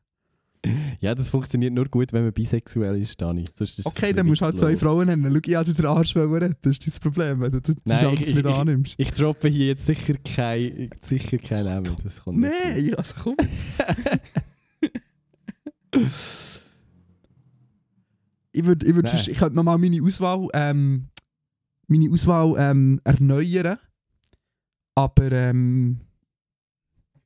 [1.01, 3.45] Ja, das funktioniert nur gut, wenn man bisexuell ist, Dani.
[3.53, 4.75] Sonst ist Okay, dann musst du halt zwei.
[4.75, 5.31] Frauen nennen.
[5.31, 6.55] Schau, ich hatte den Arsch retten.
[6.61, 8.95] Das ist das Problem, wenn du die Nein, Chance ich- ich- nicht ich- annimmst.
[8.97, 11.95] Ich droppe hier jetzt sicher kein, sicher kein Namen.
[12.03, 12.51] Das kommt nicht.
[12.51, 13.35] Nein, also komm.
[18.51, 21.07] Ich würde, ich, würd sonst- ich könnte nochmal meine Auswahl, ähm,
[21.87, 23.77] meine Auswahl ähm, erneuern.
[24.95, 26.01] Aber, ähm,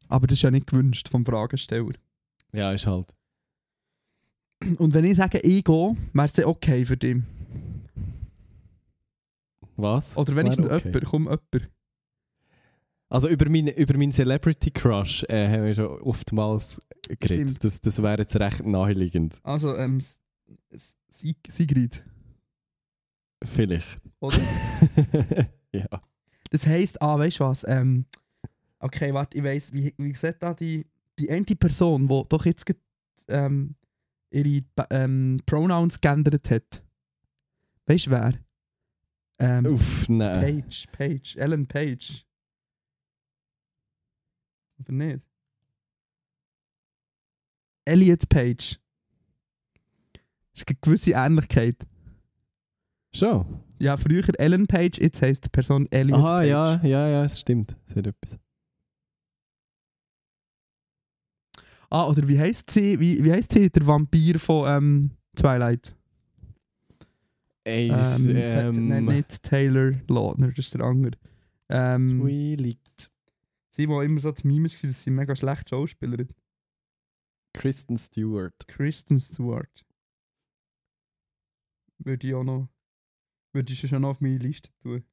[0.08, 1.94] aber das ist ja nicht gewünscht vom Fragesteller.
[2.54, 3.08] Ja, ist halt.
[4.78, 7.18] Und wenn ich sage, ich gehe, wäre es okay für dich.
[9.76, 10.18] Was?
[10.18, 11.70] Oder wenn ich Wäre nicht jemand, komm jemand.
[13.09, 17.49] Also über meinen über meinen Celebrity Crush äh, haben wir schon oftmals geredet.
[17.49, 17.64] Stimmt.
[17.64, 19.39] Das, das wäre jetzt recht naheliegend.
[19.43, 19.99] Also, ähm,
[21.09, 22.03] Sig Sigrid,
[23.43, 23.99] Vielleicht.
[24.20, 24.39] oder?
[25.72, 25.88] ja.
[26.49, 27.66] Das heisst, ah, weißt du was?
[27.68, 28.05] Ähm,
[28.80, 30.86] okay, warte, ich weiss, wie, wie sieht da die,
[31.20, 32.66] die eine Person, die doch jetzt
[33.28, 33.76] ähm,
[34.34, 36.84] ihre ähm, Pronouns geändert hat?
[37.86, 38.34] Weißt du wer?
[39.40, 40.62] Ähm, Uff, nein.
[40.62, 42.26] Page, Page, Ellen Page.
[44.80, 45.28] Oder nicht?
[47.86, 48.80] Elliot Page.
[50.54, 51.86] ist eine gewisse Ähnlichkeit.
[53.16, 53.62] Schon?
[53.80, 56.50] Ja, früher Ellen Page, jetzt heisst die Person Elliot Aha, Page.
[56.50, 57.76] ja, ja, ja, es stimmt.
[57.88, 58.38] Es hat etwas.
[61.94, 63.00] Ah, oder wie heisst sie?
[63.00, 63.70] Wie, wie heisst sie?
[63.70, 65.96] Der Vampir von ähm, Twilight.
[67.66, 71.12] Ey, Ähm, ähm, nein, nicht Taylor Lautner, das ist der andere.
[71.70, 73.12] Ähm, Twilight.
[73.70, 76.30] sie, die immer so das Meme war, dass sie mega schlecht Schauspielerin.
[77.54, 78.68] Kristen Stewart.
[78.68, 79.86] Kristen Stewart.
[82.00, 82.70] Würde ich auch noch.
[83.54, 85.04] Würde ich schon noch auf meine Liste tun.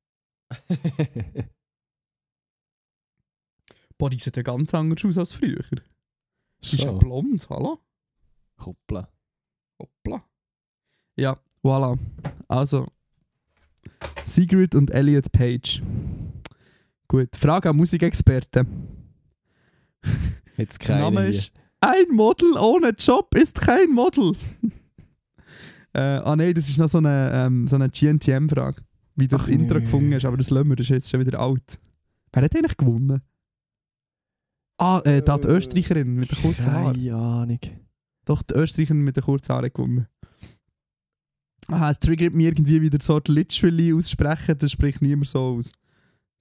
[3.98, 5.62] Boah, die sieht ja ganz anders aus als früher.
[6.62, 7.78] Die ist ja blond, hallo?
[8.58, 9.08] Hoppla.
[9.78, 10.24] Hoppla.
[11.16, 11.98] Ja, voilà.
[12.48, 12.86] Also,
[14.24, 15.82] Sigrid und Elliot Page.
[17.08, 18.66] Gut, Frage an Musikexperten.
[20.56, 21.30] Jetzt keine Name hier.
[21.30, 24.36] ist Ein Model ohne Job ist kein Model.
[25.94, 28.82] äh, ah nein, das ist noch so eine, ähm, so eine GNTM-Frage.
[29.16, 29.80] Wie du Ach das Intro nee.
[29.80, 31.80] gefunden hast, aber das lassen wir, das ist jetzt schon wieder alt.
[32.32, 33.22] Wer hat eigentlich gewonnen?
[34.80, 36.94] Ah, äh, da die Äh, Österreicherin mit den kurzen Haaren.
[36.96, 37.58] Keine Ahnung.
[38.24, 40.06] Doch, die Österreicherin mit den kurzen Haaren gewonnen.
[41.68, 45.72] Aha, es triggert mich irgendwie wieder so Litschwilli aussprechen, das spricht niemand so aus.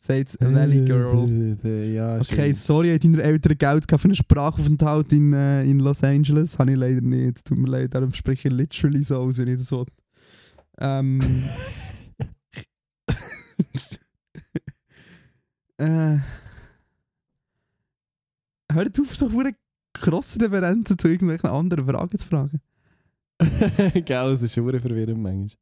[0.01, 1.57] Sagt's Valley Girl.
[1.65, 6.01] Äh, Ja, Okay, sorry, hat deine Eltern Geld für einen Sprachaufenthalt in, äh, in Los
[6.03, 6.57] Angeles?
[6.57, 7.43] Habe ich leider nicht.
[7.43, 9.85] Tut mir leid, darum spreche ich literally so aus, wenn ich das will.
[10.79, 11.43] Ähm.
[15.77, 16.17] äh.
[18.71, 19.55] Hört auf, so eine
[19.93, 22.61] krasse Referenzen zu irgendwelchen anderen Fragen zu fragen.
[24.05, 25.57] Gell, es ist schon verwirrend manchmal.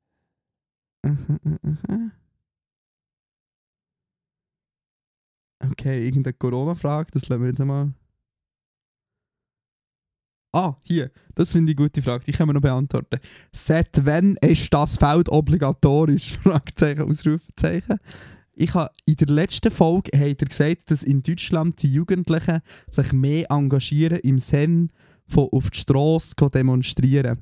[5.59, 7.91] Okay, irgendeine Corona-Frage, das lassen wir jetzt einmal.
[10.53, 13.19] Ah, hier, das finde ich eine gute Frage, die können wir noch beantworten.
[13.51, 16.37] Seit wann ist das Feld obligatorisch?
[16.43, 17.99] Fragezeichen, Ausrufezeichen.
[18.59, 23.13] Ich habe in der letzten Folge hat er gesagt, dass in Deutschland die Jugendlichen sich
[23.13, 24.89] mehr engagieren im Sinn
[25.27, 27.37] von auf die Straße demonstrieren.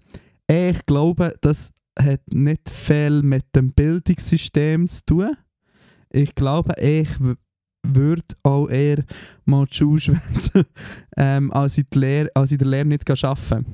[0.46, 5.38] Ich glaube, das hat nicht viel mit dem Bildungssystem zu tun.
[6.10, 7.08] Ich glaube, ich
[7.82, 9.06] würde auch eher
[9.46, 10.22] mal die Schule
[11.18, 11.80] ähm, als,
[12.34, 13.66] als in der Lehre nicht arbeiten.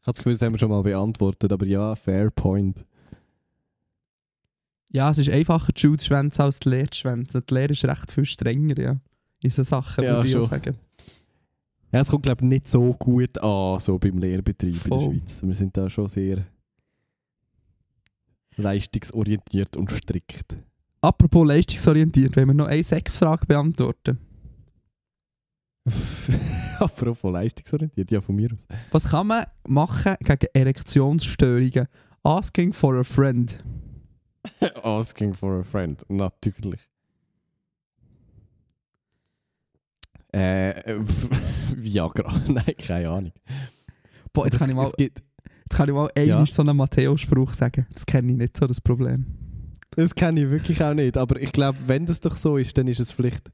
[0.00, 2.84] Ich habe das Gefühl, das haben wir schon mal beantwortet, aber ja, fair point.
[4.92, 7.42] Ja, es ist einfacher, die Schule zu schwänzen, als die Lehre zu schwänzen.
[7.48, 9.00] Die Lehre ist recht viel strenger, ja.
[9.42, 10.42] In so Sachen, Ja, würde ich schon.
[10.42, 10.76] sagen.
[11.92, 14.98] Ja, es kommt, glaube ich, nicht so gut an, so beim Lehrbetrieb in Voll.
[15.14, 15.42] der Schweiz.
[15.44, 16.44] Wir sind da schon sehr
[18.56, 20.56] leistungsorientiert und strikt.
[21.00, 24.18] Apropos leistungsorientiert, wenn wir noch eine Sexfrage beantworten.
[26.78, 28.66] Apropos leistungsorientiert, ja, von mir aus.
[28.90, 31.86] Was kann man machen gegen Erektionsstörungen?
[32.22, 33.62] Asking for a friend.
[34.82, 36.80] Asking for a friend, natürlich.
[40.32, 41.00] Äh,
[41.76, 42.40] Viagra.
[42.48, 43.32] Nein, keine Ahnung.
[44.32, 46.22] Boah, jetzt Das- kann ich mal, Es gibt, jetzt kann ich mal Ja.
[46.22, 47.86] einmal so einen Matteo-Spruch sagen.
[47.92, 49.26] Das kenne ich nicht so, das Problem.
[49.90, 52.86] das kenne ich wirklich auch nicht, aber ich glaube, wenn das doch so ist, dann
[52.86, 53.50] ist es vielleicht...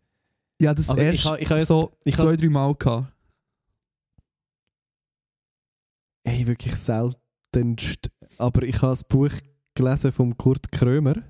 [0.60, 3.12] Ja, das Also ich erst ha- ich ha jetzt- so ich zwei, drei Mal gehabt.
[6.26, 8.10] Hey, wirklich seltenst.
[8.38, 9.30] Aber ich habe das Buch
[9.76, 11.22] gelesen von Kurt Krömer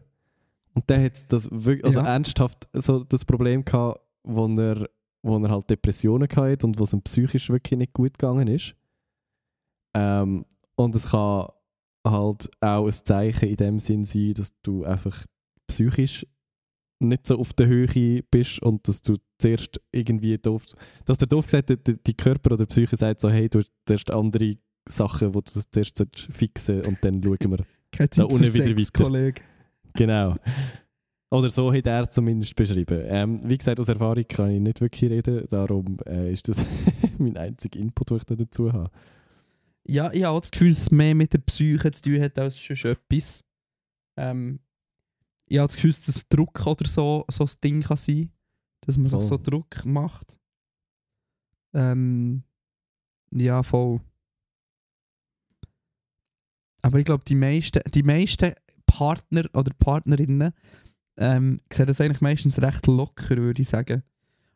[0.74, 2.06] und der hat das wirklich, also Ja.
[2.06, 4.88] ernsthaft so das Problem gehabt, wo er,
[5.22, 8.74] wo er halt Depressionen hatte und wo es ihm psychisch wirklich nicht gut gegangen ist.
[9.94, 10.44] Ähm,
[10.76, 11.48] und es kann
[12.06, 15.24] halt auch ein Zeichen in dem Sinn sein, dass du einfach
[15.66, 16.26] psychisch
[17.00, 20.64] nicht so auf der Höhe bist und dass du zuerst irgendwie doof,
[21.04, 23.70] dass der doof gesagt der, die Körper oder die Psyche sagt so, hey, du hast
[23.86, 24.54] zuerst andere
[24.88, 27.58] Sachen, die du zuerst solltest fixen und dann schauen wir.
[27.96, 29.04] Keine Da Zeit für unten wieder Sex, weiter.
[29.04, 29.42] Kollege.
[29.94, 30.36] Genau.
[31.30, 33.02] Oder so hat er es zumindest beschrieben.
[33.06, 36.64] Ähm, wie gesagt, aus Erfahrung kann ich nicht wirklich reden, darum äh, ist das
[37.18, 38.90] mein einziger Input, den ich da dazu habe.
[39.84, 42.58] Ja, ich habe das Gefühl, dass es mehr mit der Psyche zu tun hat als
[42.58, 43.44] schon etwas.
[44.16, 44.60] Ähm,
[45.46, 48.30] ich habe das Gefühl, dass das Druck oder so, so ein Ding kann sein
[48.80, 50.36] Dass man sich so Druck macht.
[51.72, 52.42] Ähm,
[53.32, 54.00] ja, voll.
[56.86, 58.52] Aber ich glaube, die meisten, die meisten
[58.86, 60.52] Partner oder Partnerinnen
[61.16, 64.04] ähm, sehen das eigentlich meistens recht locker, würde ich sagen.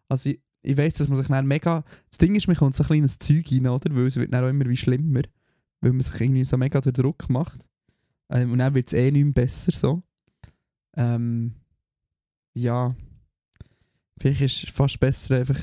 [0.08, 1.82] Also ich, ich weiss, dass man sich dann mega...
[2.08, 3.92] Das Ding ist, man kommt so ein kleines Zeug rein, oder?
[3.92, 5.22] Weil es wird dann auch immer wie schlimmer.
[5.80, 7.66] Weil man sich irgendwie so mega den Druck macht.
[8.28, 10.04] Ähm, und dann wird es eh nicht mehr besser so.
[10.96, 11.56] Ähm,
[12.54, 12.94] ja.
[14.20, 15.58] Vielleicht ist es fast besser einfach...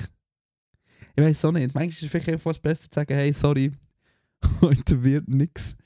[1.15, 1.73] Ich weiß auch nicht.
[1.73, 3.71] Manchmal ist es vielleicht fast besser zu sagen, hey, sorry,
[4.61, 5.77] heute wird nix.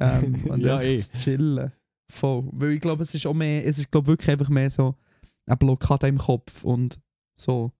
[0.00, 1.18] Ähm, und Ja, einfach eh.
[1.18, 1.72] chillen.
[2.10, 2.44] Voll.
[2.52, 4.94] Weil ich glaube, es ist auch mehr, es ist glaube wirklich einfach mehr so
[5.46, 6.98] eine Blockade im Kopf und
[7.36, 7.70] so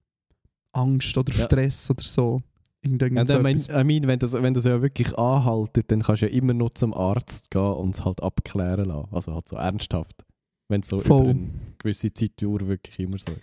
[0.72, 1.44] Angst oder Ja.
[1.44, 2.40] Stress oder so.
[2.86, 3.68] Ja, so I mean, etwas.
[3.68, 6.70] I mean, wenn, das, wenn das ja wirklich anhaltet, dann kannst du ja immer noch
[6.70, 9.08] zum Arzt gehen und es halt abklären lassen.
[9.10, 10.24] Also halt so ernsthaft.
[10.68, 11.22] Wenn es so Voll.
[11.22, 13.40] über eine gewisse Zeitdauer wirklich immer so ist.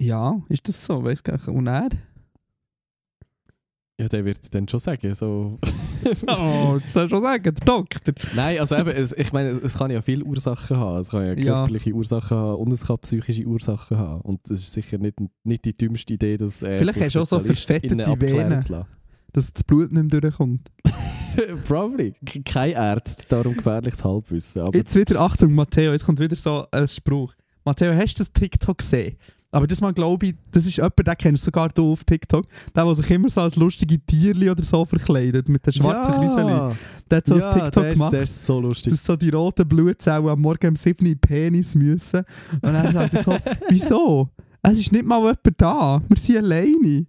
[0.00, 1.02] Ja, ist das so?
[1.02, 1.48] Weißt du gar nicht.
[1.48, 1.88] Und er?
[4.00, 5.58] Ja, der wird dann schon sagen, so...
[6.26, 8.14] Oh, das soll schon sagen, der Doktor.
[8.34, 11.00] Nein, also eben, es, ich meine, es, es kann ja viele Ursachen haben.
[11.00, 11.34] Es kann ja Ja.
[11.34, 14.20] körperliche Ursachen haben und es kann psychische Ursachen haben.
[14.22, 17.26] Und das ist sicher nicht, nicht die dümmste Idee, das äh, Vielleicht hast du auch
[17.26, 18.64] so verfettete Venen.
[19.32, 20.70] Dass das Blut nicht mehr durchkommt.
[21.66, 22.14] Probably.
[22.44, 24.62] Kein Arzt, darum gefährliches Halbwissen.
[24.62, 27.34] Aber Jetzt wieder, Achtung, Matteo, jetzt kommt wieder so ein Spruch.
[27.64, 29.16] Matteo, hast du das TikTok gesehen?
[29.54, 32.44] Aber das mal glaube ich, das ist jemand, den kennst sogar du auf TikTok.
[32.74, 36.74] Der, der sich immer so als lustige Tierli oder so verkleidet, mit den schwarzen Kriseli.
[37.08, 38.12] Der hat so ja, ein TikTok der ist, gemacht.
[38.12, 38.92] Der ist so lustig.
[38.92, 42.22] dass so die roten Blutzellen am Morgen um 7 Uhr Penis müssen.
[42.54, 43.36] Und dann sagt er so,
[43.68, 44.28] wieso?
[44.60, 47.06] Es ist nicht mal jemand da, wir sind alleine.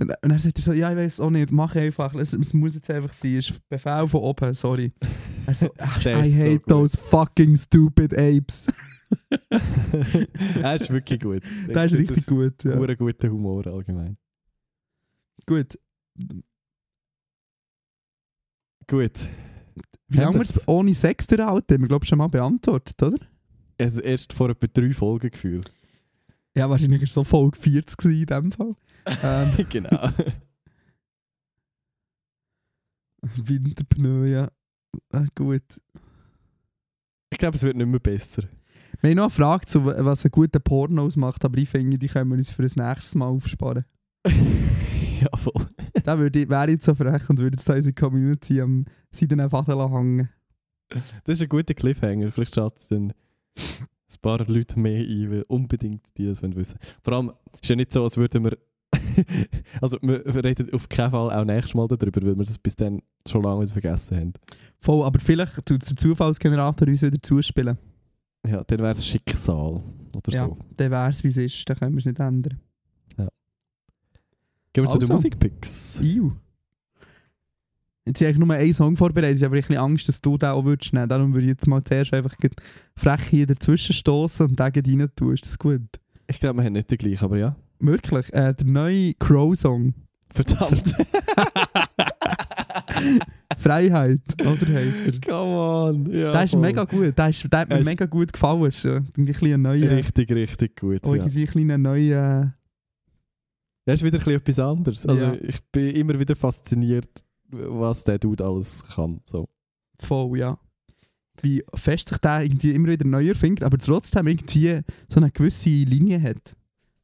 [0.00, 2.74] Und dann sagt er so, ja, ich weiß auch nicht, mach einfach, es, es muss
[2.74, 4.92] jetzt einfach sein, es ist Befehl von oben, sorry.
[5.44, 5.68] Er so,
[6.04, 6.68] Der I so hate gut.
[6.68, 8.64] those fucking stupid apes.
[10.62, 11.42] er ist wirklich gut.
[11.68, 12.80] Der ist richtig gut, ja.
[12.80, 14.16] Ein guter Humor allgemein.
[15.46, 15.78] Gut.
[18.86, 19.28] Gut.
[20.08, 23.18] Wie lange wir es ohne Sex durchhalten, haben wir glaube schon mal beantwortet, oder?
[23.78, 25.72] Also erst vor etwa drei Folgen gefühlt.
[26.54, 28.74] Ja, wahrscheinlich war es so Folge 40 gewesen in dem Fall.
[29.06, 30.10] Ähm, genau.
[33.36, 34.48] Winterpneu, ja.
[35.12, 35.80] Äh, gut.
[37.30, 38.42] Ich glaube, es wird nicht mehr besser.
[39.02, 42.06] Wir haben noch eine Frage, zu, was ein guter Porno ausmacht, aber ich finde, die
[42.06, 43.84] können wir uns für das nächste Mal aufsparen.
[44.24, 45.66] ja, voll.
[46.04, 48.84] da würde ich, wäre ich jetzt so frech und würde jetzt da unsere Community am
[49.10, 50.28] seidenen Faden hängen.
[51.24, 52.30] Das ist ein guter Cliffhanger.
[52.30, 53.12] Vielleicht schaut es dann
[53.58, 57.74] ein paar Leute mehr ein, weil unbedingt die das wollen wissen Vor allem ist ja
[57.74, 58.56] nicht so, als würden wir.
[59.80, 63.02] also, wir reden auf keinen Fall auch nächstes Mal darüber, weil wir das bis dann
[63.26, 64.32] schon lange vergessen haben.
[64.78, 67.78] Voll, aber vielleicht tut der Zufallsgenerator uns wieder zuspielen.
[68.46, 69.82] Ja, dann wäre es Schicksal
[70.14, 70.46] oder Ja.
[70.46, 70.58] so.
[70.76, 72.60] Dann wäre es, wie es ist, dann können wir es nicht ändern.
[74.74, 75.12] Gehen wir zu den Also.
[75.12, 76.00] Musikpicks.
[76.00, 76.32] Iu.
[78.06, 80.48] Jetzt habe ich nur einen Song vorbereitet, ich habe ein bisschen Angst, dass du den
[80.48, 81.08] auch würdest nehmen.
[81.08, 82.34] Darum würde ich jetzt mal zuerst einfach
[82.96, 85.34] frech hier dazwischen stoßen und den rein tun.
[85.34, 85.82] Ist das gut?
[86.26, 87.54] Ich glaube, wir haben nicht den gleichen, aber ja.
[87.80, 89.92] Wirklich, äh, der neue Crow-Song.
[90.30, 90.94] Verdammt.
[93.58, 95.20] Freiheit, oder heisst er?
[95.20, 96.06] Come on.
[96.10, 96.60] Ja, Der ist voll.
[96.60, 98.60] mega gut, der, ist, der hat mir ist- mega gut gefallen.
[98.62, 101.00] Irgendwie ein bisschen ein neuer, Richtig, richtig gut.
[101.04, 101.22] oh, Ja.
[101.22, 102.54] irgendwie ein bisschen ein neuer,
[103.84, 105.06] Das ist wieder ein bisschen etwas anderes.
[105.06, 105.34] Also Ja.
[105.34, 107.08] ich bin immer wieder fasziniert,
[107.50, 109.20] was der Dude alles kann.
[109.24, 109.48] So.
[110.00, 110.58] voll, ja.
[111.40, 115.68] Wie fest sich der irgendwie immer wieder neu erfindet, aber trotzdem irgendwie so eine gewisse
[115.70, 116.56] Linie hat.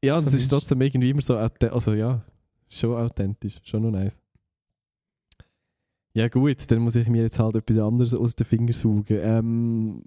[0.03, 2.23] Ja, So es ist trotzdem irgendwie immer so, also ja,
[2.69, 4.21] schon authentisch, schon noch nice.
[6.19, 9.05] Ja gut, dann muss ich mir jetzt halt etwas anderes aus den Fingern saugen.
[9.21, 10.03] Ähm,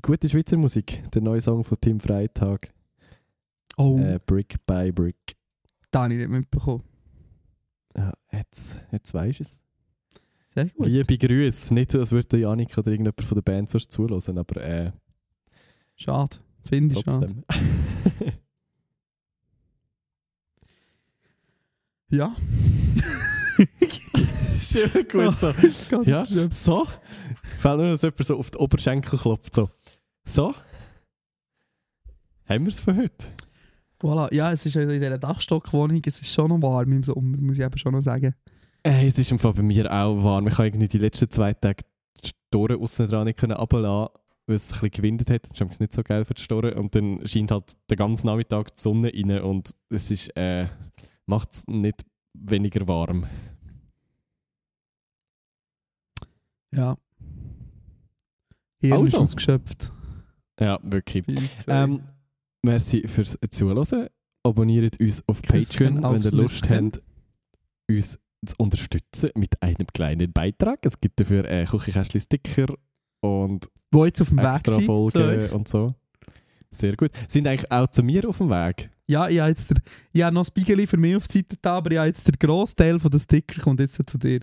[0.00, 2.72] gute Schweizer Musik, der neue Song von Tim Freitag,
[3.76, 5.36] Oh, äh, Brick by Brick.
[5.90, 6.82] da habe ich nicht mitbekommen.
[7.94, 9.60] Ja, jetzt, jetzt weisst du es.
[10.54, 10.86] Sehr gut.
[10.86, 14.62] Liebe Grüße, nicht, als würde der Janik oder irgendjemand von der Band sonst zulassen, aber
[14.62, 14.92] äh,
[15.94, 16.38] Schade.
[16.64, 17.26] Finde ich schade.
[17.26, 17.44] trotzdem.
[24.72, 24.88] Ja.
[24.88, 25.52] Sehr gut so.
[25.90, 26.50] Ganz Ja, schlimm.
[26.50, 26.86] so.
[27.58, 29.54] Fällt nur, dass jemand so auf die Oberschenkel klopft.
[29.54, 29.70] So.
[30.24, 30.54] So.
[32.48, 33.26] Haben wir es für heute?
[34.00, 34.32] Voilà.
[34.32, 37.64] Ja, es ist in dieser Dachstockwohnung, es ist schon noch warm im Sommer, muss ich
[37.64, 38.34] eben schon noch sagen.
[38.82, 40.46] Äh, es ist im Fall bei mir auch warm.
[40.46, 41.84] Ich habe irgendwie die letzten zwei Tage
[42.24, 44.14] die Storen außen dran nicht runterlassen,
[44.46, 45.48] weil es ein bisschen gewindet hat.
[45.50, 46.74] Das ist nicht so geil für die Storen.
[46.74, 50.68] Und dann scheint halt den ganzen Nachmittag die Sonne rein und es ist, äh,
[51.26, 52.04] macht es nicht
[52.34, 53.26] weniger warm.
[56.74, 56.96] Ja.
[58.80, 59.18] Ist Also.
[59.20, 59.92] ausgeschöpft.
[60.60, 61.56] Ja, wirklich.
[61.66, 62.02] Ähm,
[62.62, 64.08] merci fürs Zuhören.
[64.44, 66.86] Abonniert uns auf Patreon, wenn ihr Lust Nüsschen.
[66.94, 67.02] habt,
[67.90, 70.78] uns zu unterstützen mit einem kleinen Beitrag.
[70.86, 72.74] Es gibt dafür äh, Küchenkästchen-Sticker
[73.20, 75.52] und Wo jetzt auf dem Weg extra zu Folgen euch.
[75.52, 75.94] und so.
[76.70, 77.10] Sehr gut.
[77.26, 78.90] Sind eigentlich auch zu mir auf dem Weg?
[79.08, 79.78] Ja, ich habe jetzt der,
[80.12, 82.34] ich habe noch Bigeli für mich auf die Seite da, aber ich habe jetzt der
[82.38, 84.40] Großteil von den Sticker kommt jetzt zu dir.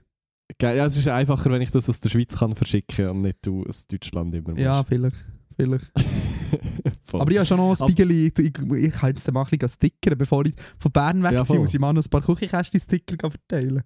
[0.60, 0.78] Geil.
[0.78, 3.64] Ja, es ist einfacher, wenn ich das aus der Schweiz kann verschicken und nicht du
[3.66, 4.90] aus Deutschland immer Ja, musst.
[4.90, 5.26] vielleicht.
[5.56, 5.92] vielleicht.
[7.04, 7.22] Voll.
[7.22, 8.28] Aber ich habe schon noch ein Bigeli.
[8.28, 10.18] Ich, ich, ich kann jetzt mal ein bisschen stickern.
[10.18, 11.60] Bevor ich von Bern Ja, wegziehe, voll.
[11.60, 13.82] muss ich mal noch ein paar Küchenkästchen-Sticker verteilen.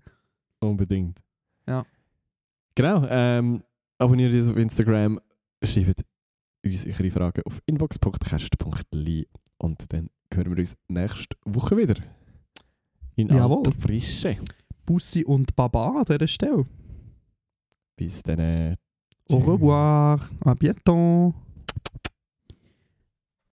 [0.60, 1.20] Unbedingt.
[1.68, 1.86] Ja.
[2.76, 3.05] Genau.
[3.10, 3.64] Ähm,
[3.97, 5.20] abonniert uns auf Instagram,
[5.64, 6.01] schreibt
[6.66, 11.95] uns eure Fragen auf inbox.cast.li und dann hören wir uns nächste Woche wieder.
[13.16, 13.57] In Jawohl.
[13.66, 14.38] alter Frische.
[14.90, 16.66] Bussi und Baba an dieser Stelle.
[17.96, 18.76] Bis dann.
[19.30, 20.20] Au revoir.
[20.44, 21.36] À bientôt.